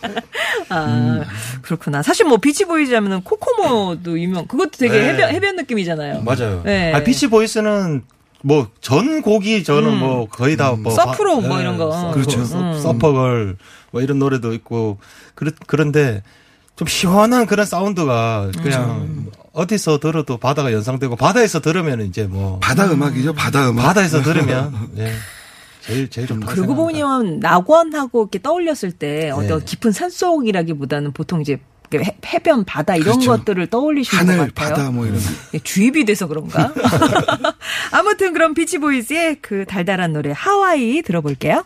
아 0.70 0.86
음. 0.86 1.24
그렇구나. 1.64 2.04
사실 2.04 2.28
뭐 2.28 2.38
비치 2.38 2.66
보이즈 2.66 2.94
하면은 2.94 3.24
코코모도 3.24 4.20
유명. 4.20 4.46
그것도 4.46 4.78
되게 4.78 5.00
네. 5.00 5.10
해변 5.10 5.34
해변 5.34 5.56
느낌이잖아요. 5.56 6.22
맞아요. 6.22 6.62
네. 6.64 6.94
아, 6.94 7.04
비치 7.04 7.26
보이스는 7.30 8.04
뭐 8.44 8.68
전 8.82 9.22
곡이 9.22 9.64
저는 9.64 9.98
뭐 9.98 10.28
거의 10.28 10.58
다 10.58 10.72
뭐. 10.74 10.92
서프로 10.92 11.42
바- 11.42 11.48
뭐 11.48 11.58
예, 11.58 11.62
이런 11.62 11.78
거. 11.78 11.92
서- 11.92 12.12
그렇죠. 12.12 12.44
서- 12.44 12.60
음. 12.60 12.80
서퍼걸 12.80 13.58
뭐 13.92 14.02
이런 14.02 14.20
노래도 14.20 14.54
있고 14.54 14.98
그렇, 15.36 15.52
그런데 15.68 16.24
좀 16.76 16.88
시원한 16.88 17.46
그런 17.46 17.66
사운드가 17.66 18.50
그냥 18.64 19.28
어디서 19.54 20.00
들어도 20.00 20.38
바다가 20.38 20.72
연상되고 20.74 21.16
바다에서 21.16 21.60
들으면 21.60 22.02
이제 22.02 22.24
뭐 22.24 22.58
바다 22.60 22.90
음악이죠. 22.92 23.34
바다 23.34 23.70
음악. 23.70 23.84
바다에서 23.84 24.22
들으면 24.24 24.90
예. 24.98 25.12
제일 25.82 26.10
제일 26.10 26.28
좋다. 26.28 26.46
그러고 26.48 26.74
보면 26.76 27.40
낙원하고 27.40 28.22
이렇게 28.24 28.42
떠올렸을 28.42 28.92
때 28.92 29.30
어떤 29.32 29.60
네. 29.60 29.66
깊은 29.66 29.92
산속이라기보다는 29.92 31.12
보통 31.12 31.42
이제 31.42 31.60
해- 32.00 32.18
해변 32.26 32.64
바다 32.66 32.96
이런 32.96 33.14
그렇죠. 33.20 33.32
것들을 33.32 33.68
떠올리시는 33.68 34.20
하늘, 34.24 34.38
것 34.38 34.56
같아요. 34.56 34.74
바다 34.76 34.92
뭐 34.92 35.06
이런. 35.06 35.20
예, 35.54 35.60
주입이 35.60 36.06
돼서 36.06 36.28
그런가? 36.28 36.74
아무튼 37.92 38.34
그럼 38.34 38.54
비치보이즈의 38.54 39.38
그 39.42 39.66
달달한 39.66 40.14
노래 40.14 40.32
하와이 40.36 41.02
들어볼게요. 41.02 41.64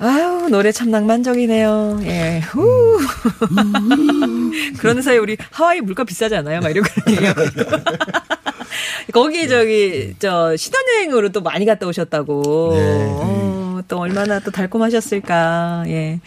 아유 0.00 0.48
노래 0.50 0.72
참 0.72 0.90
낭만적이네요. 0.90 2.00
예, 2.04 2.40
후. 2.40 2.98
그러는 4.78 5.02
사이 5.02 5.18
우리 5.18 5.36
하와이 5.50 5.82
물가 5.82 6.04
비싸지 6.04 6.34
않아요? 6.36 6.60
막 6.60 6.70
이러고. 6.70 6.88
거기 9.12 9.46
저기 9.46 10.14
저 10.18 10.56
신혼여행으로 10.56 11.32
또 11.32 11.42
많이 11.42 11.66
갔다 11.66 11.86
오셨다고. 11.86 12.72
네. 12.74 13.06
어, 13.10 13.82
또 13.88 13.98
얼마나 13.98 14.40
또 14.40 14.50
달콤하셨을까. 14.50 15.84
예. 15.88 16.20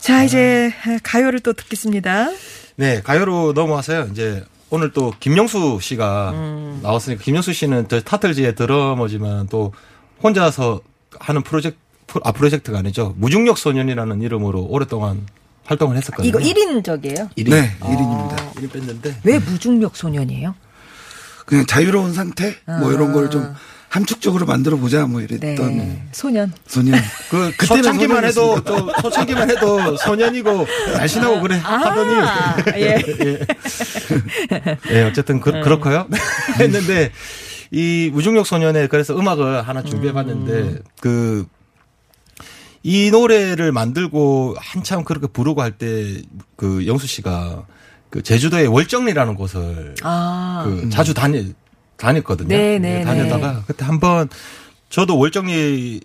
자 0.00 0.24
이제 0.24 0.72
가요를 1.02 1.40
또 1.40 1.52
듣겠습니다. 1.52 2.30
네, 2.76 3.02
가요로 3.02 3.52
넘어와서요. 3.52 4.08
이제 4.12 4.42
오늘 4.70 4.94
또 4.94 5.12
김영수 5.20 5.78
씨가 5.82 6.30
음. 6.30 6.80
나왔으니까 6.82 7.22
김영수 7.22 7.52
씨는 7.52 7.88
저 7.88 8.00
타틀즈의 8.00 8.54
드러머지만 8.54 9.46
또 9.48 9.74
혼자서 10.22 10.80
하는 11.18 11.42
프로젝트 11.42 11.76
아 12.24 12.32
프로젝트가 12.32 12.78
아니죠. 12.78 13.14
무중력 13.18 13.58
소년이라는 13.58 14.22
이름으로 14.22 14.62
오랫동안 14.64 15.26
활동을 15.66 15.96
했었거든요. 15.96 16.28
이거 16.28 16.38
1인적이에요? 16.38 17.28
일인. 17.36 17.54
네, 17.54 17.76
1인입니다. 17.80 18.56
일인 18.58 18.70
뺐는데 18.70 19.16
왜 19.24 19.38
무중력 19.38 19.96
소년이에요? 19.96 20.54
그냥 21.46 21.66
자유로운 21.66 22.12
상태 22.14 22.56
뭐 22.80 22.92
이런 22.92 23.12
걸 23.12 23.28
좀 23.30 23.54
함축적으로 23.90 24.44
만들어 24.44 24.76
보자 24.76 25.06
뭐 25.06 25.22
이랬던 25.22 25.64
아. 25.66 25.68
네. 25.70 26.02
소년. 26.12 26.52
소년. 26.66 27.00
그 27.30 27.52
초창기만 27.66 28.22
해도. 28.24 28.62
또 28.62 28.92
초창기만 29.00 29.50
해도 29.50 29.96
소년이고 29.96 30.66
날씬하고 30.92 31.40
그래 31.40 31.56
하더니 31.56 32.14
아, 32.16 32.56
예. 32.76 33.02
예, 34.90 35.02
어쨌든 35.04 35.40
그, 35.40 35.52
그렇고요. 35.62 36.06
했는데 36.60 37.10
이 37.70 38.10
무중력 38.12 38.46
소년에 38.46 38.88
그래서 38.88 39.18
음악을 39.18 39.66
하나 39.66 39.82
준비해 39.82 40.12
봤는데 40.12 40.80
그 41.00 41.46
이 42.90 43.10
노래를 43.10 43.70
만들고 43.72 44.56
한참 44.58 45.04
그렇게 45.04 45.26
부르고 45.26 45.60
할 45.60 45.72
때 45.78 46.22
그 46.56 46.86
영수 46.86 47.06
씨가 47.06 47.66
그 48.10 48.22
제주도의 48.22 48.66
월정리라는 48.68 49.34
곳을 49.34 49.94
아. 50.02 50.62
그 50.64 50.88
자주 50.88 51.12
다니 51.12 51.54
다녔거든요. 51.98 52.48
네, 52.48 52.78
네, 52.78 53.04
다녔다가 53.04 53.62
그때 53.66 53.84
한번 53.84 54.28
저도 54.88 55.18
월정리를 55.18 56.00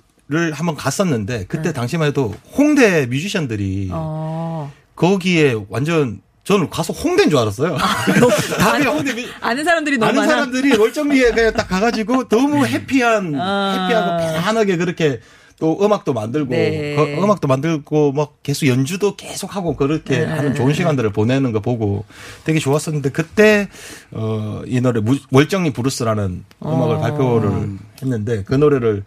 한번 0.54 0.76
갔었는데 0.76 1.46
그때 1.48 1.72
당시만 1.72 2.10
해도 2.10 2.36
홍대 2.58 3.06
뮤지션들이 3.06 3.90
어. 3.94 4.72
거기에 4.96 5.56
완전 5.70 6.22
저는 6.44 6.70
가서 6.70 6.92
홍대인 6.92 7.30
줄 7.30 7.40
알았어요. 7.40 7.78
다음에 8.60 8.86
홍대 8.86 9.14
뮤- 9.14 9.30
아는 9.40 9.64
사람들이 9.64 9.98
너무 9.98 10.10
아는 10.10 10.22
많아. 10.22 10.32
사람들이 10.34 10.76
월정리에 10.76 11.32
그냥 11.32 11.54
딱 11.54 11.70
가가지고 11.70 12.28
너무 12.28 12.66
해피한 12.68 13.34
아. 13.40 13.88
해피하고 13.88 14.42
편하게 14.44 14.76
그렇게 14.78 15.22
또 15.64 15.78
음악도 15.82 16.12
만들고 16.12 16.50
네. 16.50 16.94
그 16.98 17.24
음악도 17.24 17.48
만들고 17.48 18.12
막 18.12 18.34
계속 18.44 18.68
연주도 18.68 19.16
계속 19.16 19.56
하고 19.56 19.78
그렇게 19.78 20.18
네. 20.18 20.26
하는 20.26 20.54
좋은 20.56 20.74
시간들을 20.74 21.12
보내는 21.12 21.54
거 21.54 21.62
보고 21.62 22.04
되게 22.44 22.60
좋았었는데 22.60 23.12
그때 23.12 23.70
어이 24.12 24.82
노래 24.82 25.00
무- 25.00 25.18
월정리 25.32 25.72
브루스라는 25.72 26.44
음악을 26.66 26.96
어. 26.96 27.00
발표를 27.00 27.78
했는데 28.02 28.44
그 28.44 28.56
노래를 28.56 29.06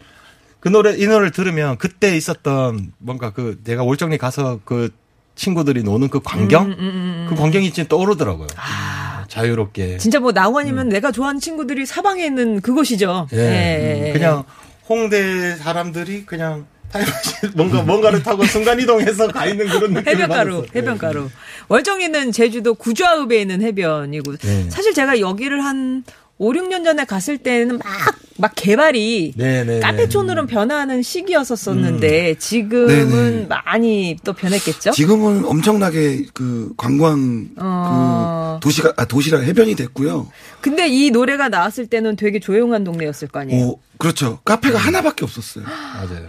그 0.58 0.70
노래 0.70 0.96
이 0.96 1.06
노래를 1.06 1.30
들으면 1.30 1.76
그때 1.76 2.16
있었던 2.16 2.90
뭔가 2.96 3.34
그 3.34 3.60
내가 3.62 3.84
월정리 3.84 4.16
가서 4.16 4.60
그 4.64 4.88
친구들이 5.34 5.82
노는 5.82 6.08
그 6.08 6.20
광경 6.20 6.68
음, 6.70 7.26
그 7.28 7.34
광경이 7.34 7.70
진짜 7.74 7.86
떠오르더라고요. 7.86 8.46
아. 8.56 9.26
자유롭게 9.28 9.98
진짜 9.98 10.20
뭐 10.20 10.32
낙원이면 10.32 10.88
내가 10.88 11.12
좋아하는 11.12 11.38
친구들이 11.38 11.84
사방에 11.84 12.24
있는 12.24 12.62
그곳이죠. 12.62 13.26
예. 13.34 13.36
예. 13.36 14.08
음, 14.08 14.12
그냥 14.14 14.44
홍대 14.88 15.56
사람들이 15.56 16.26
그냥 16.26 16.66
타임머신 16.92 17.50
뭔가 17.56 17.82
뭔가를 17.82 18.22
타고 18.22 18.44
순간 18.44 18.78
이동해서 18.80 19.28
가 19.28 19.46
있는 19.46 19.66
그런 19.68 19.92
느낌을 19.92 20.06
해변가로. 20.06 20.66
해변가로. 20.74 21.30
월정리는 21.68 22.32
제주도 22.32 22.74
구좌읍에 22.74 23.40
있는 23.40 23.62
해변이고. 23.62 24.36
네. 24.36 24.70
사실 24.70 24.94
제가 24.94 25.18
여기를 25.18 25.64
한 25.64 26.04
5, 26.38 26.52
6년 26.52 26.84
전에 26.84 27.04
갔을 27.04 27.38
때는 27.38 27.78
막 27.78 28.26
막 28.38 28.52
개발이 28.54 29.34
네네. 29.36 29.80
카페촌으로 29.80 30.46
변하는 30.46 31.02
시기였었었는데 31.02 32.36
지금은 32.38 33.08
네네. 33.08 33.46
많이 33.46 34.16
또 34.24 34.32
변했겠죠? 34.32 34.90
지금은 34.90 35.44
엄청나게 35.44 36.26
그 36.34 36.72
관광 36.76 37.48
어. 37.56 38.58
그 38.60 38.66
도시가 38.66 38.92
아 38.96 39.04
도시라 39.06 39.40
해변이 39.40 39.74
됐고요. 39.74 40.30
근데 40.60 40.88
이 40.88 41.10
노래가 41.10 41.48
나왔을 41.48 41.86
때는 41.86 42.16
되게 42.16 42.38
조용한 42.38 42.84
동네였을 42.84 43.28
거 43.28 43.40
아니에요. 43.40 43.68
어, 43.68 43.76
그렇죠. 43.98 44.40
카페가 44.44 44.78
하나밖에 44.78 45.24
없었어요. 45.24 45.64
맞아요. 45.64 46.26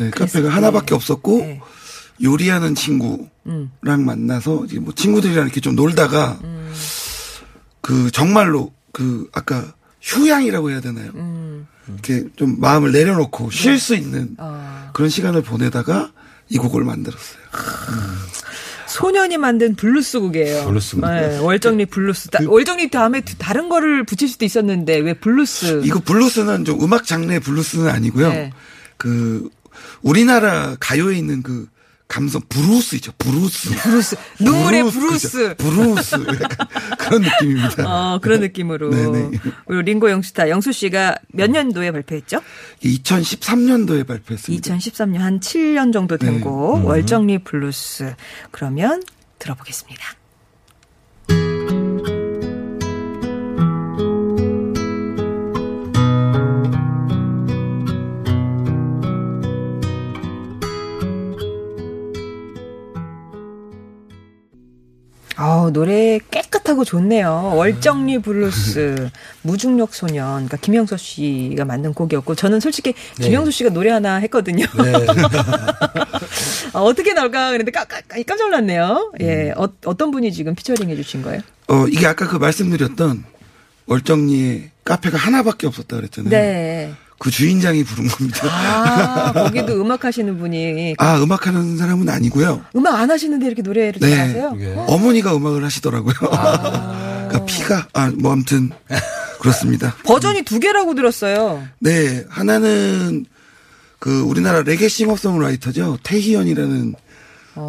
네, 0.00 0.10
카페가 0.10 0.48
하나밖에 0.48 0.94
없었고 0.94 1.38
네. 1.38 1.60
요리하는 2.22 2.74
친구랑 2.74 3.28
음. 3.46 3.70
만나서 3.84 4.64
이제 4.66 4.78
뭐 4.78 4.92
친구들이랑 4.94 5.44
이렇게 5.44 5.60
좀 5.60 5.76
놀다가 5.76 6.38
음. 6.42 6.72
그 7.80 8.10
정말로 8.10 8.72
그 8.92 9.28
아까 9.32 9.72
휴양이라고 10.00 10.70
해야 10.70 10.80
되나요? 10.80 11.10
음. 11.14 11.66
이렇게 11.88 12.24
좀 12.36 12.58
마음을 12.60 12.92
내려놓고 12.92 13.50
쉴 13.50 13.78
수 13.78 13.94
있는 13.94 14.34
어. 14.38 14.90
그런 14.94 15.08
시간을 15.10 15.42
보내다가 15.42 16.12
이 16.48 16.56
곡을 16.58 16.84
만들었어요. 16.84 17.40
소년이 18.86 19.38
만든 19.38 19.76
블루스 19.76 20.20
곡이에요. 20.20 20.64
블루스 20.66 20.96
곡. 20.96 21.06
네, 21.08 21.38
월정리 21.38 21.86
블루스. 21.86 22.30
다- 22.30 22.40
월정리 22.44 22.90
다음에 22.90 23.20
다른 23.38 23.68
거를 23.68 24.04
붙일 24.04 24.28
수도 24.28 24.44
있었는데 24.44 24.96
왜 24.98 25.14
블루스? 25.14 25.82
이거 25.84 26.00
블루스는 26.00 26.64
좀 26.64 26.82
음악 26.82 27.04
장르의 27.06 27.40
블루스는 27.40 27.88
아니고요. 27.88 28.28
네. 28.30 28.52
그 28.96 29.48
우리나라 30.02 30.76
가요에 30.80 31.16
있는 31.16 31.42
그 31.42 31.68
감성 32.10 32.42
브루스 32.48 32.96
있죠. 32.96 33.12
브루스. 33.16 33.70
브루스. 33.70 34.16
눈물의. 34.40 34.82
브루스. 34.90 35.54
브루스. 35.56 36.16
그런 36.98 37.22
느낌입니다. 37.22 37.84
어, 37.86 38.18
그런 38.18 38.40
느낌으로. 38.40 38.90
네네. 38.90 39.38
그리고 39.64 39.80
링고 39.80 40.10
영스타, 40.10 40.48
영수 40.50 40.72
씨가 40.72 41.14
몇 41.28 41.48
년도에 41.48 41.92
발표했죠? 41.92 42.40
2013년도에 42.82 44.04
발표했습니다. 44.08 44.74
2013년 44.74 45.18
한 45.18 45.38
7년 45.38 45.92
정도 45.92 46.16
된 46.16 46.38
네. 46.38 46.40
곡, 46.40 46.84
월정리 46.84 47.44
블루스. 47.44 48.16
그러면 48.50 49.04
들어보겠습니다. 49.38 50.19
아 65.70 65.72
노래 65.72 66.18
깨끗하고 66.30 66.84
좋네요. 66.84 67.52
월정리 67.54 68.18
블루스, 68.18 69.10
무중력 69.42 69.94
소년, 69.94 70.26
그러니까 70.46 70.56
김영서 70.56 70.96
씨가 70.96 71.64
만든 71.64 71.94
곡이었고, 71.94 72.34
저는 72.34 72.60
솔직히 72.60 72.94
김영서 73.20 73.52
씨가 73.52 73.70
노래 73.70 73.90
하나 73.90 74.16
했거든요. 74.16 74.66
네. 74.82 74.92
아, 76.72 76.78
어떻게 76.82 77.14
나올까 77.14 77.46
그랬는데 77.50 77.70
깜, 77.70 77.86
깜, 77.88 78.00
깜짝 78.26 78.44
놀랐네요. 78.44 79.12
예, 79.20 79.52
어, 79.56 79.68
어떤 79.84 80.10
분이 80.10 80.32
지금 80.32 80.54
피처링 80.54 80.90
해주신 80.90 81.22
거예요? 81.22 81.40
어, 81.68 81.86
이게 81.86 82.06
아까 82.06 82.26
그 82.26 82.36
말씀드렸던 82.36 83.24
월정리에 83.86 84.72
카페가 84.84 85.16
하나밖에 85.16 85.66
없었다 85.68 85.96
그랬잖아요. 85.96 86.30
네. 86.30 86.92
그 87.20 87.30
주인장이 87.30 87.84
부른 87.84 88.08
겁니다. 88.08 88.48
아, 88.50 89.32
거기도 89.44 89.78
음악 89.78 90.06
하시는 90.06 90.38
분이 90.38 90.94
아, 90.96 91.18
음악 91.22 91.46
하는 91.46 91.76
사람은 91.76 92.08
아니고요. 92.08 92.62
음악 92.74 92.94
안 92.94 93.10
하시는데 93.10 93.44
이렇게 93.46 93.60
노래를 93.60 94.00
네. 94.00 94.16
잘하세요? 94.16 94.50
그게. 94.52 94.74
어머니가 94.88 95.36
음악을 95.36 95.62
하시더라고요. 95.62 96.14
그러니까 96.18 97.44
피가, 97.44 97.88
아, 97.92 98.10
뭐 98.16 98.32
아무튼, 98.32 98.70
그렇습니다. 99.38 99.94
버전이 100.04 100.42
두 100.42 100.58
개라고 100.60 100.94
들었어요. 100.94 101.62
네, 101.78 102.24
하나는 102.30 103.26
그 103.98 104.22
우리나라 104.22 104.62
레게 104.62 104.88
싱어송라이터죠. 104.88 105.98
태희연이라는 106.02 106.94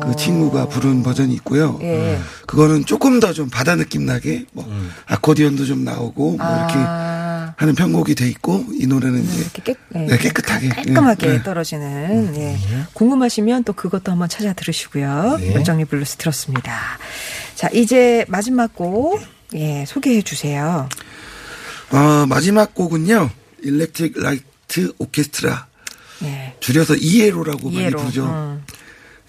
그 0.02 0.16
친구가 0.16 0.70
부른 0.70 1.04
버전이 1.04 1.34
있고요. 1.36 1.78
예. 1.82 2.18
그거는 2.48 2.86
조금 2.86 3.20
더 3.20 3.34
좀 3.34 3.50
바다 3.50 3.76
느낌 3.76 4.06
나게 4.06 4.46
뭐 4.54 4.66
아코디언도 5.08 5.66
좀 5.66 5.84
나오고 5.84 6.38
뭐 6.38 6.46
이렇게 6.58 6.74
아, 6.78 7.11
하는 7.62 7.76
편곡이 7.76 8.16
돼 8.16 8.28
있고 8.28 8.66
이 8.74 8.88
노래는 8.88 9.24
이제 9.24 9.62
깨, 9.64 9.76
예, 9.94 10.00
네, 10.00 10.18
깨끗하게. 10.18 10.70
깔끔하게 10.70 11.28
네. 11.28 11.44
떨어지는, 11.44 12.36
예. 12.36 12.58
궁금하시면 12.94 13.66
또 13.66 13.74
그것도 13.74 14.12
한번 14.12 14.28
찾아 14.28 14.52
들으시고요. 14.54 15.38
네. 15.40 15.54
월정리 15.54 15.86
블루스 15.86 16.18
들었습니다. 16.18 16.74
자, 17.54 17.70
이제 17.72 18.26
마지막 18.30 18.74
곡, 18.74 19.22
예, 19.54 19.86
소개해 19.86 20.24
주세요. 20.24 20.90
어, 21.92 22.26
마지막 22.28 22.74
곡은요. 22.74 23.30
Electric 23.62 24.20
Light 24.20 24.92
Orchestra 24.98 25.68
예. 26.24 26.56
줄여서 26.62 26.96
ELO라고 26.96 27.66
많이 27.66 27.78
ELO. 27.82 28.00
부르죠. 28.00 28.26
음. 28.26 28.64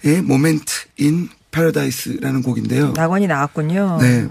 의 0.05 0.23
Moment 0.23 0.73
in 0.97 1.29
Paradise라는 1.51 2.41
곡인데요. 2.41 2.93
낙원이 2.93 3.27
나왔군요. 3.27 3.99
네. 4.01 4.27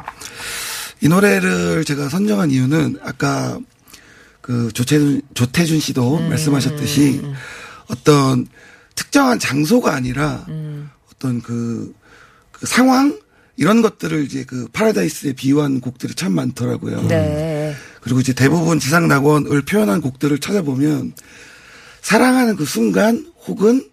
이 1.03 1.09
노래를 1.09 1.85
제가 1.85 2.09
선정한 2.09 2.51
이유는 2.51 2.99
아까 3.05 3.61
그 4.43 4.71
조태준, 4.73 5.23
조태준 5.35 5.81
씨도 5.81 6.19
음, 6.19 6.29
말씀하셨듯이 6.29 7.23
어떤 7.87 8.47
특정한 8.95 9.39
장소가 9.39 9.95
아니라 9.95 10.45
음. 10.49 10.91
어떤 11.13 11.41
그, 11.41 11.95
그 12.51 12.67
상황 12.67 13.19
이런 13.57 13.81
것들을 13.81 14.25
이제 14.25 14.45
그 14.45 14.67
파라다이스에 14.73 15.35
비유한 15.35 15.81
곡들이 15.81 16.15
참 16.15 16.33
많더라고요. 16.33 17.03
네. 17.03 17.75
그리고 18.01 18.21
이제 18.21 18.33
대부분 18.33 18.81
지상 18.81 19.09
낙원을 19.09 19.63
표현한 19.63 20.01
곡들을 20.01 20.37
찾아보면 20.39 21.13
사랑하는 22.01 22.57
그 22.57 22.65
순간 22.65 23.27
혹은 23.47 23.89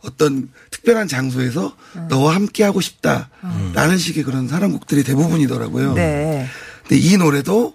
어떤 0.00 0.48
특별한 0.70 1.06
장소에서 1.06 1.76
너와 2.08 2.34
함께 2.34 2.64
하고 2.64 2.80
싶다라는 2.80 3.98
식의 3.98 4.24
그런 4.24 4.48
사랑 4.48 4.72
곡들이 4.72 5.04
대부분이더라고요. 5.04 5.94
네. 5.94 6.48
근데 6.82 6.96
이 6.96 7.16
노래도 7.16 7.74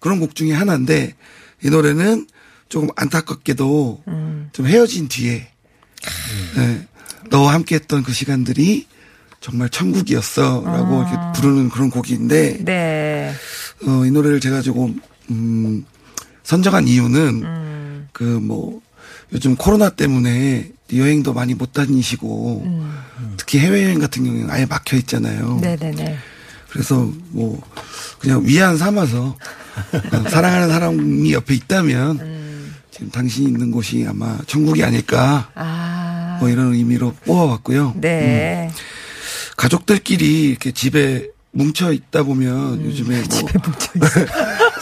그런 0.00 0.18
곡 0.18 0.34
중에 0.34 0.52
하나인데 0.52 1.14
이 1.62 1.70
노래는 1.70 2.26
조금 2.68 2.88
안타깝게도 2.96 4.02
음. 4.08 4.48
좀 4.52 4.66
헤어진 4.66 5.08
뒤에 5.08 5.48
네, 6.56 6.88
너와 7.30 7.54
함께 7.54 7.76
했던 7.76 8.02
그 8.02 8.12
시간들이 8.12 8.86
정말 9.40 9.68
천국이었어라고 9.68 11.02
이렇게 11.02 11.16
부르는 11.34 11.68
그런 11.68 11.90
곡인데 11.90 12.64
네. 12.64 13.34
어, 13.86 14.04
이 14.06 14.10
노래를 14.10 14.40
제가 14.40 14.62
조금 14.62 15.00
음, 15.30 15.84
선정한 16.42 16.88
이유는 16.88 17.42
음. 17.44 18.08
그뭐 18.12 18.80
요즘 19.32 19.56
코로나 19.56 19.90
때문에 19.90 20.70
여행도 20.92 21.32
많이 21.32 21.54
못 21.54 21.72
다니시고 21.72 22.88
특히 23.36 23.58
해외 23.58 23.84
여행 23.84 23.98
같은 23.98 24.24
경우는 24.24 24.50
아예 24.50 24.66
막혀 24.66 24.96
있잖아요. 24.98 25.56
음. 25.56 25.60
네네네. 25.60 26.16
그래서 26.70 27.10
뭐 27.30 27.60
그냥 28.18 28.42
위안 28.44 28.76
삼아서 28.76 29.26
어, 29.26 29.36
사랑하는 30.30 30.68
사람이 30.68 31.32
옆에 31.32 31.54
있다면 31.54 32.18
음. 32.20 32.74
지금 32.90 33.10
당신이 33.10 33.48
있는 33.48 33.70
곳이 33.70 34.06
아마 34.08 34.38
천국이 34.46 34.84
아닐까 34.84 35.50
아. 35.54 36.38
뭐 36.40 36.48
이런 36.48 36.74
의미로 36.74 37.14
뽑아봤고요. 37.24 37.94
네. 38.00 38.70
가족들끼리 39.56 40.50
이렇게 40.50 40.72
집에 40.72 41.28
뭉쳐 41.52 41.92
있다 41.92 42.24
보면 42.24 42.84
요즘에 42.84 43.22
뭐 43.96 44.08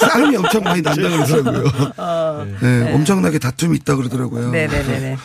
싸움이 0.01 0.37
엄청 0.37 0.63
많이 0.65 0.83
난다 0.83 1.03
그러더라고요. 1.03 2.47
네, 2.63 2.93
엄청나게 2.95 3.39
다툼이 3.39 3.77
있다 3.79 3.97
그러더라고요. 3.97 4.51
네네네 4.51 5.17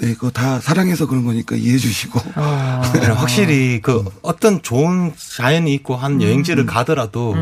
네. 0.00 0.08
네, 0.08 0.14
그거 0.14 0.30
다 0.30 0.60
사랑해서 0.60 1.06
그런 1.06 1.24
거니까 1.24 1.56
이해해 1.56 1.78
주시고. 1.78 2.20
네, 2.94 3.06
확실히 3.06 3.80
그 3.82 4.04
어떤 4.22 4.62
좋은 4.62 5.12
자연이 5.16 5.74
있고 5.74 5.96
한 5.96 6.22
여행지를 6.22 6.66
가더라도 6.66 7.34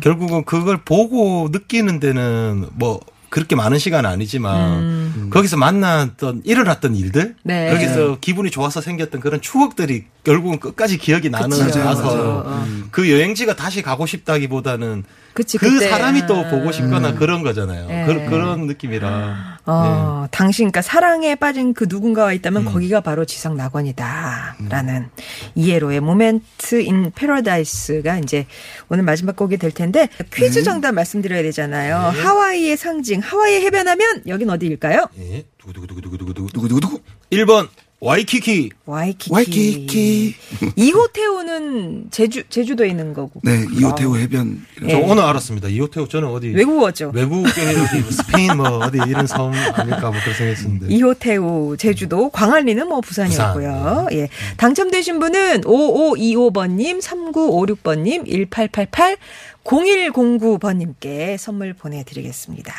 결국은 0.00 0.44
그걸 0.44 0.78
보고 0.78 1.48
느끼는 1.52 2.00
데는 2.00 2.66
뭐 2.72 3.00
그렇게 3.28 3.54
많은 3.54 3.78
시간은 3.78 4.08
아니지만 4.08 5.30
거기서 5.30 5.56
만났던 5.56 6.42
일어났던 6.44 6.94
일들 6.96 7.34
네. 7.42 7.70
거기서 7.70 8.18
기분이 8.20 8.50
좋아서 8.50 8.80
생겼던 8.80 9.20
그런 9.20 9.40
추억들이 9.40 10.04
결국은 10.24 10.58
끝까지 10.58 10.96
기억이 10.96 11.28
나는. 11.28 11.50
나서. 11.50 12.42
어. 12.46 12.66
그 12.90 13.10
여행지가 13.10 13.56
다시 13.56 13.82
가고 13.82 14.06
싶다기보다는 14.06 15.04
그치, 15.36 15.58
그 15.58 15.70
그때. 15.70 15.88
사람이 15.90 16.26
또 16.26 16.42
보고 16.48 16.72
싶거나 16.72 17.14
그런 17.14 17.42
거잖아요. 17.42 17.86
네. 17.86 18.06
그, 18.06 18.30
그런 18.30 18.66
느낌이라. 18.66 19.58
어, 19.66 20.26
당신, 20.30 20.64
그러니까 20.64 20.80
사랑에 20.80 21.34
빠진 21.34 21.74
그 21.74 21.86
누군가가 21.88 22.32
있다면 22.32 22.66
음. 22.66 22.72
거기가 22.72 23.00
바로 23.02 23.24
지상 23.26 23.56
낙원이다. 23.56 24.56
라는 24.70 25.08
ELO의 25.54 26.00
Moment 26.00 26.80
in 26.82 27.12
Paradise가 27.14 28.18
이제 28.18 28.46
오늘 28.88 29.04
마지막 29.04 29.36
곡이 29.36 29.58
될 29.58 29.70
텐데 29.72 30.08
퀴즈 30.32 30.62
정답 30.62 30.92
말씀드려야 30.92 31.42
되잖아요. 31.42 31.96
하와이의 31.96 32.76
상징, 32.76 33.20
하와이 33.20 33.64
해변하면 33.64 34.22
여긴 34.28 34.48
어디일까요? 34.50 35.06
네. 35.16 35.32
예. 35.36 35.44
두구두구두구두구두구. 35.58 36.48
누구누구누구? 36.54 37.00
1번 37.32 37.68
와이키키. 37.98 38.70
와이키키. 38.84 39.32
와이키키. 39.32 40.34
이호태우는 40.76 42.08
제주 42.10 42.42
제주도에 42.50 42.88
있는 42.88 43.14
거고. 43.14 43.40
네, 43.42 43.64
이호태우 43.72 44.18
해변. 44.18 44.66
예. 44.82 44.88
저 44.90 44.98
오늘 44.98 45.22
알았습니다. 45.22 45.68
이호태우 45.68 46.06
저는 46.06 46.28
어디 46.28 46.48
외국어죠. 46.48 47.10
뭐 47.12 47.44
스페인 48.12 48.56
뭐 48.56 48.68
어디 48.78 48.98
이런 49.08 49.26
섬 49.26 49.50
아닐까 49.52 50.10
뭐 50.10 50.20
그런 50.20 50.34
생각했는데. 50.34 50.94
이호태우 50.94 51.76
제주도 51.78 52.28
광안리는 52.28 52.86
뭐 52.86 53.00
부산이었고요. 53.00 54.08
예. 54.12 54.28
당첨되신 54.58 55.18
분은 55.18 55.62
5525번 55.62 56.72
님, 56.72 56.98
3956번 57.00 58.00
님, 58.00 58.24
1888, 58.24 59.16
0109번 59.64 60.76
님께 60.76 61.36
선물 61.38 61.72
보내 61.72 62.04
드리겠습니다. 62.04 62.74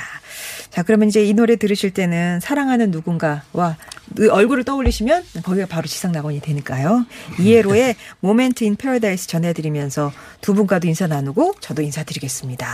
자, 0.78 0.84
그러면 0.84 1.08
이제 1.08 1.26
이 1.26 1.34
노래 1.34 1.56
들으실 1.56 1.90
때는 1.90 2.40
사랑하는 2.40 2.92
누군가와 2.92 3.78
그 4.16 4.30
얼굴을 4.30 4.64
떠올리시면 4.64 5.24
거기가 5.42 5.66
바로 5.66 5.88
지상 5.88 6.12
낙원이 6.12 6.40
되니까요. 6.40 7.08
ELO의 7.40 7.96
Moment 8.20 8.64
in 8.64 8.76
Paradise 8.76 9.28
전해드리면서 9.28 10.12
두 10.40 10.54
분과도 10.54 10.88
인사 10.88 11.08
나누고 11.08 11.56
저도 11.62 11.82
인사드리겠습니다. 11.82 12.68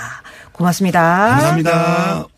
고맙습니다. 0.51 0.99
감사합니다. 0.99 2.33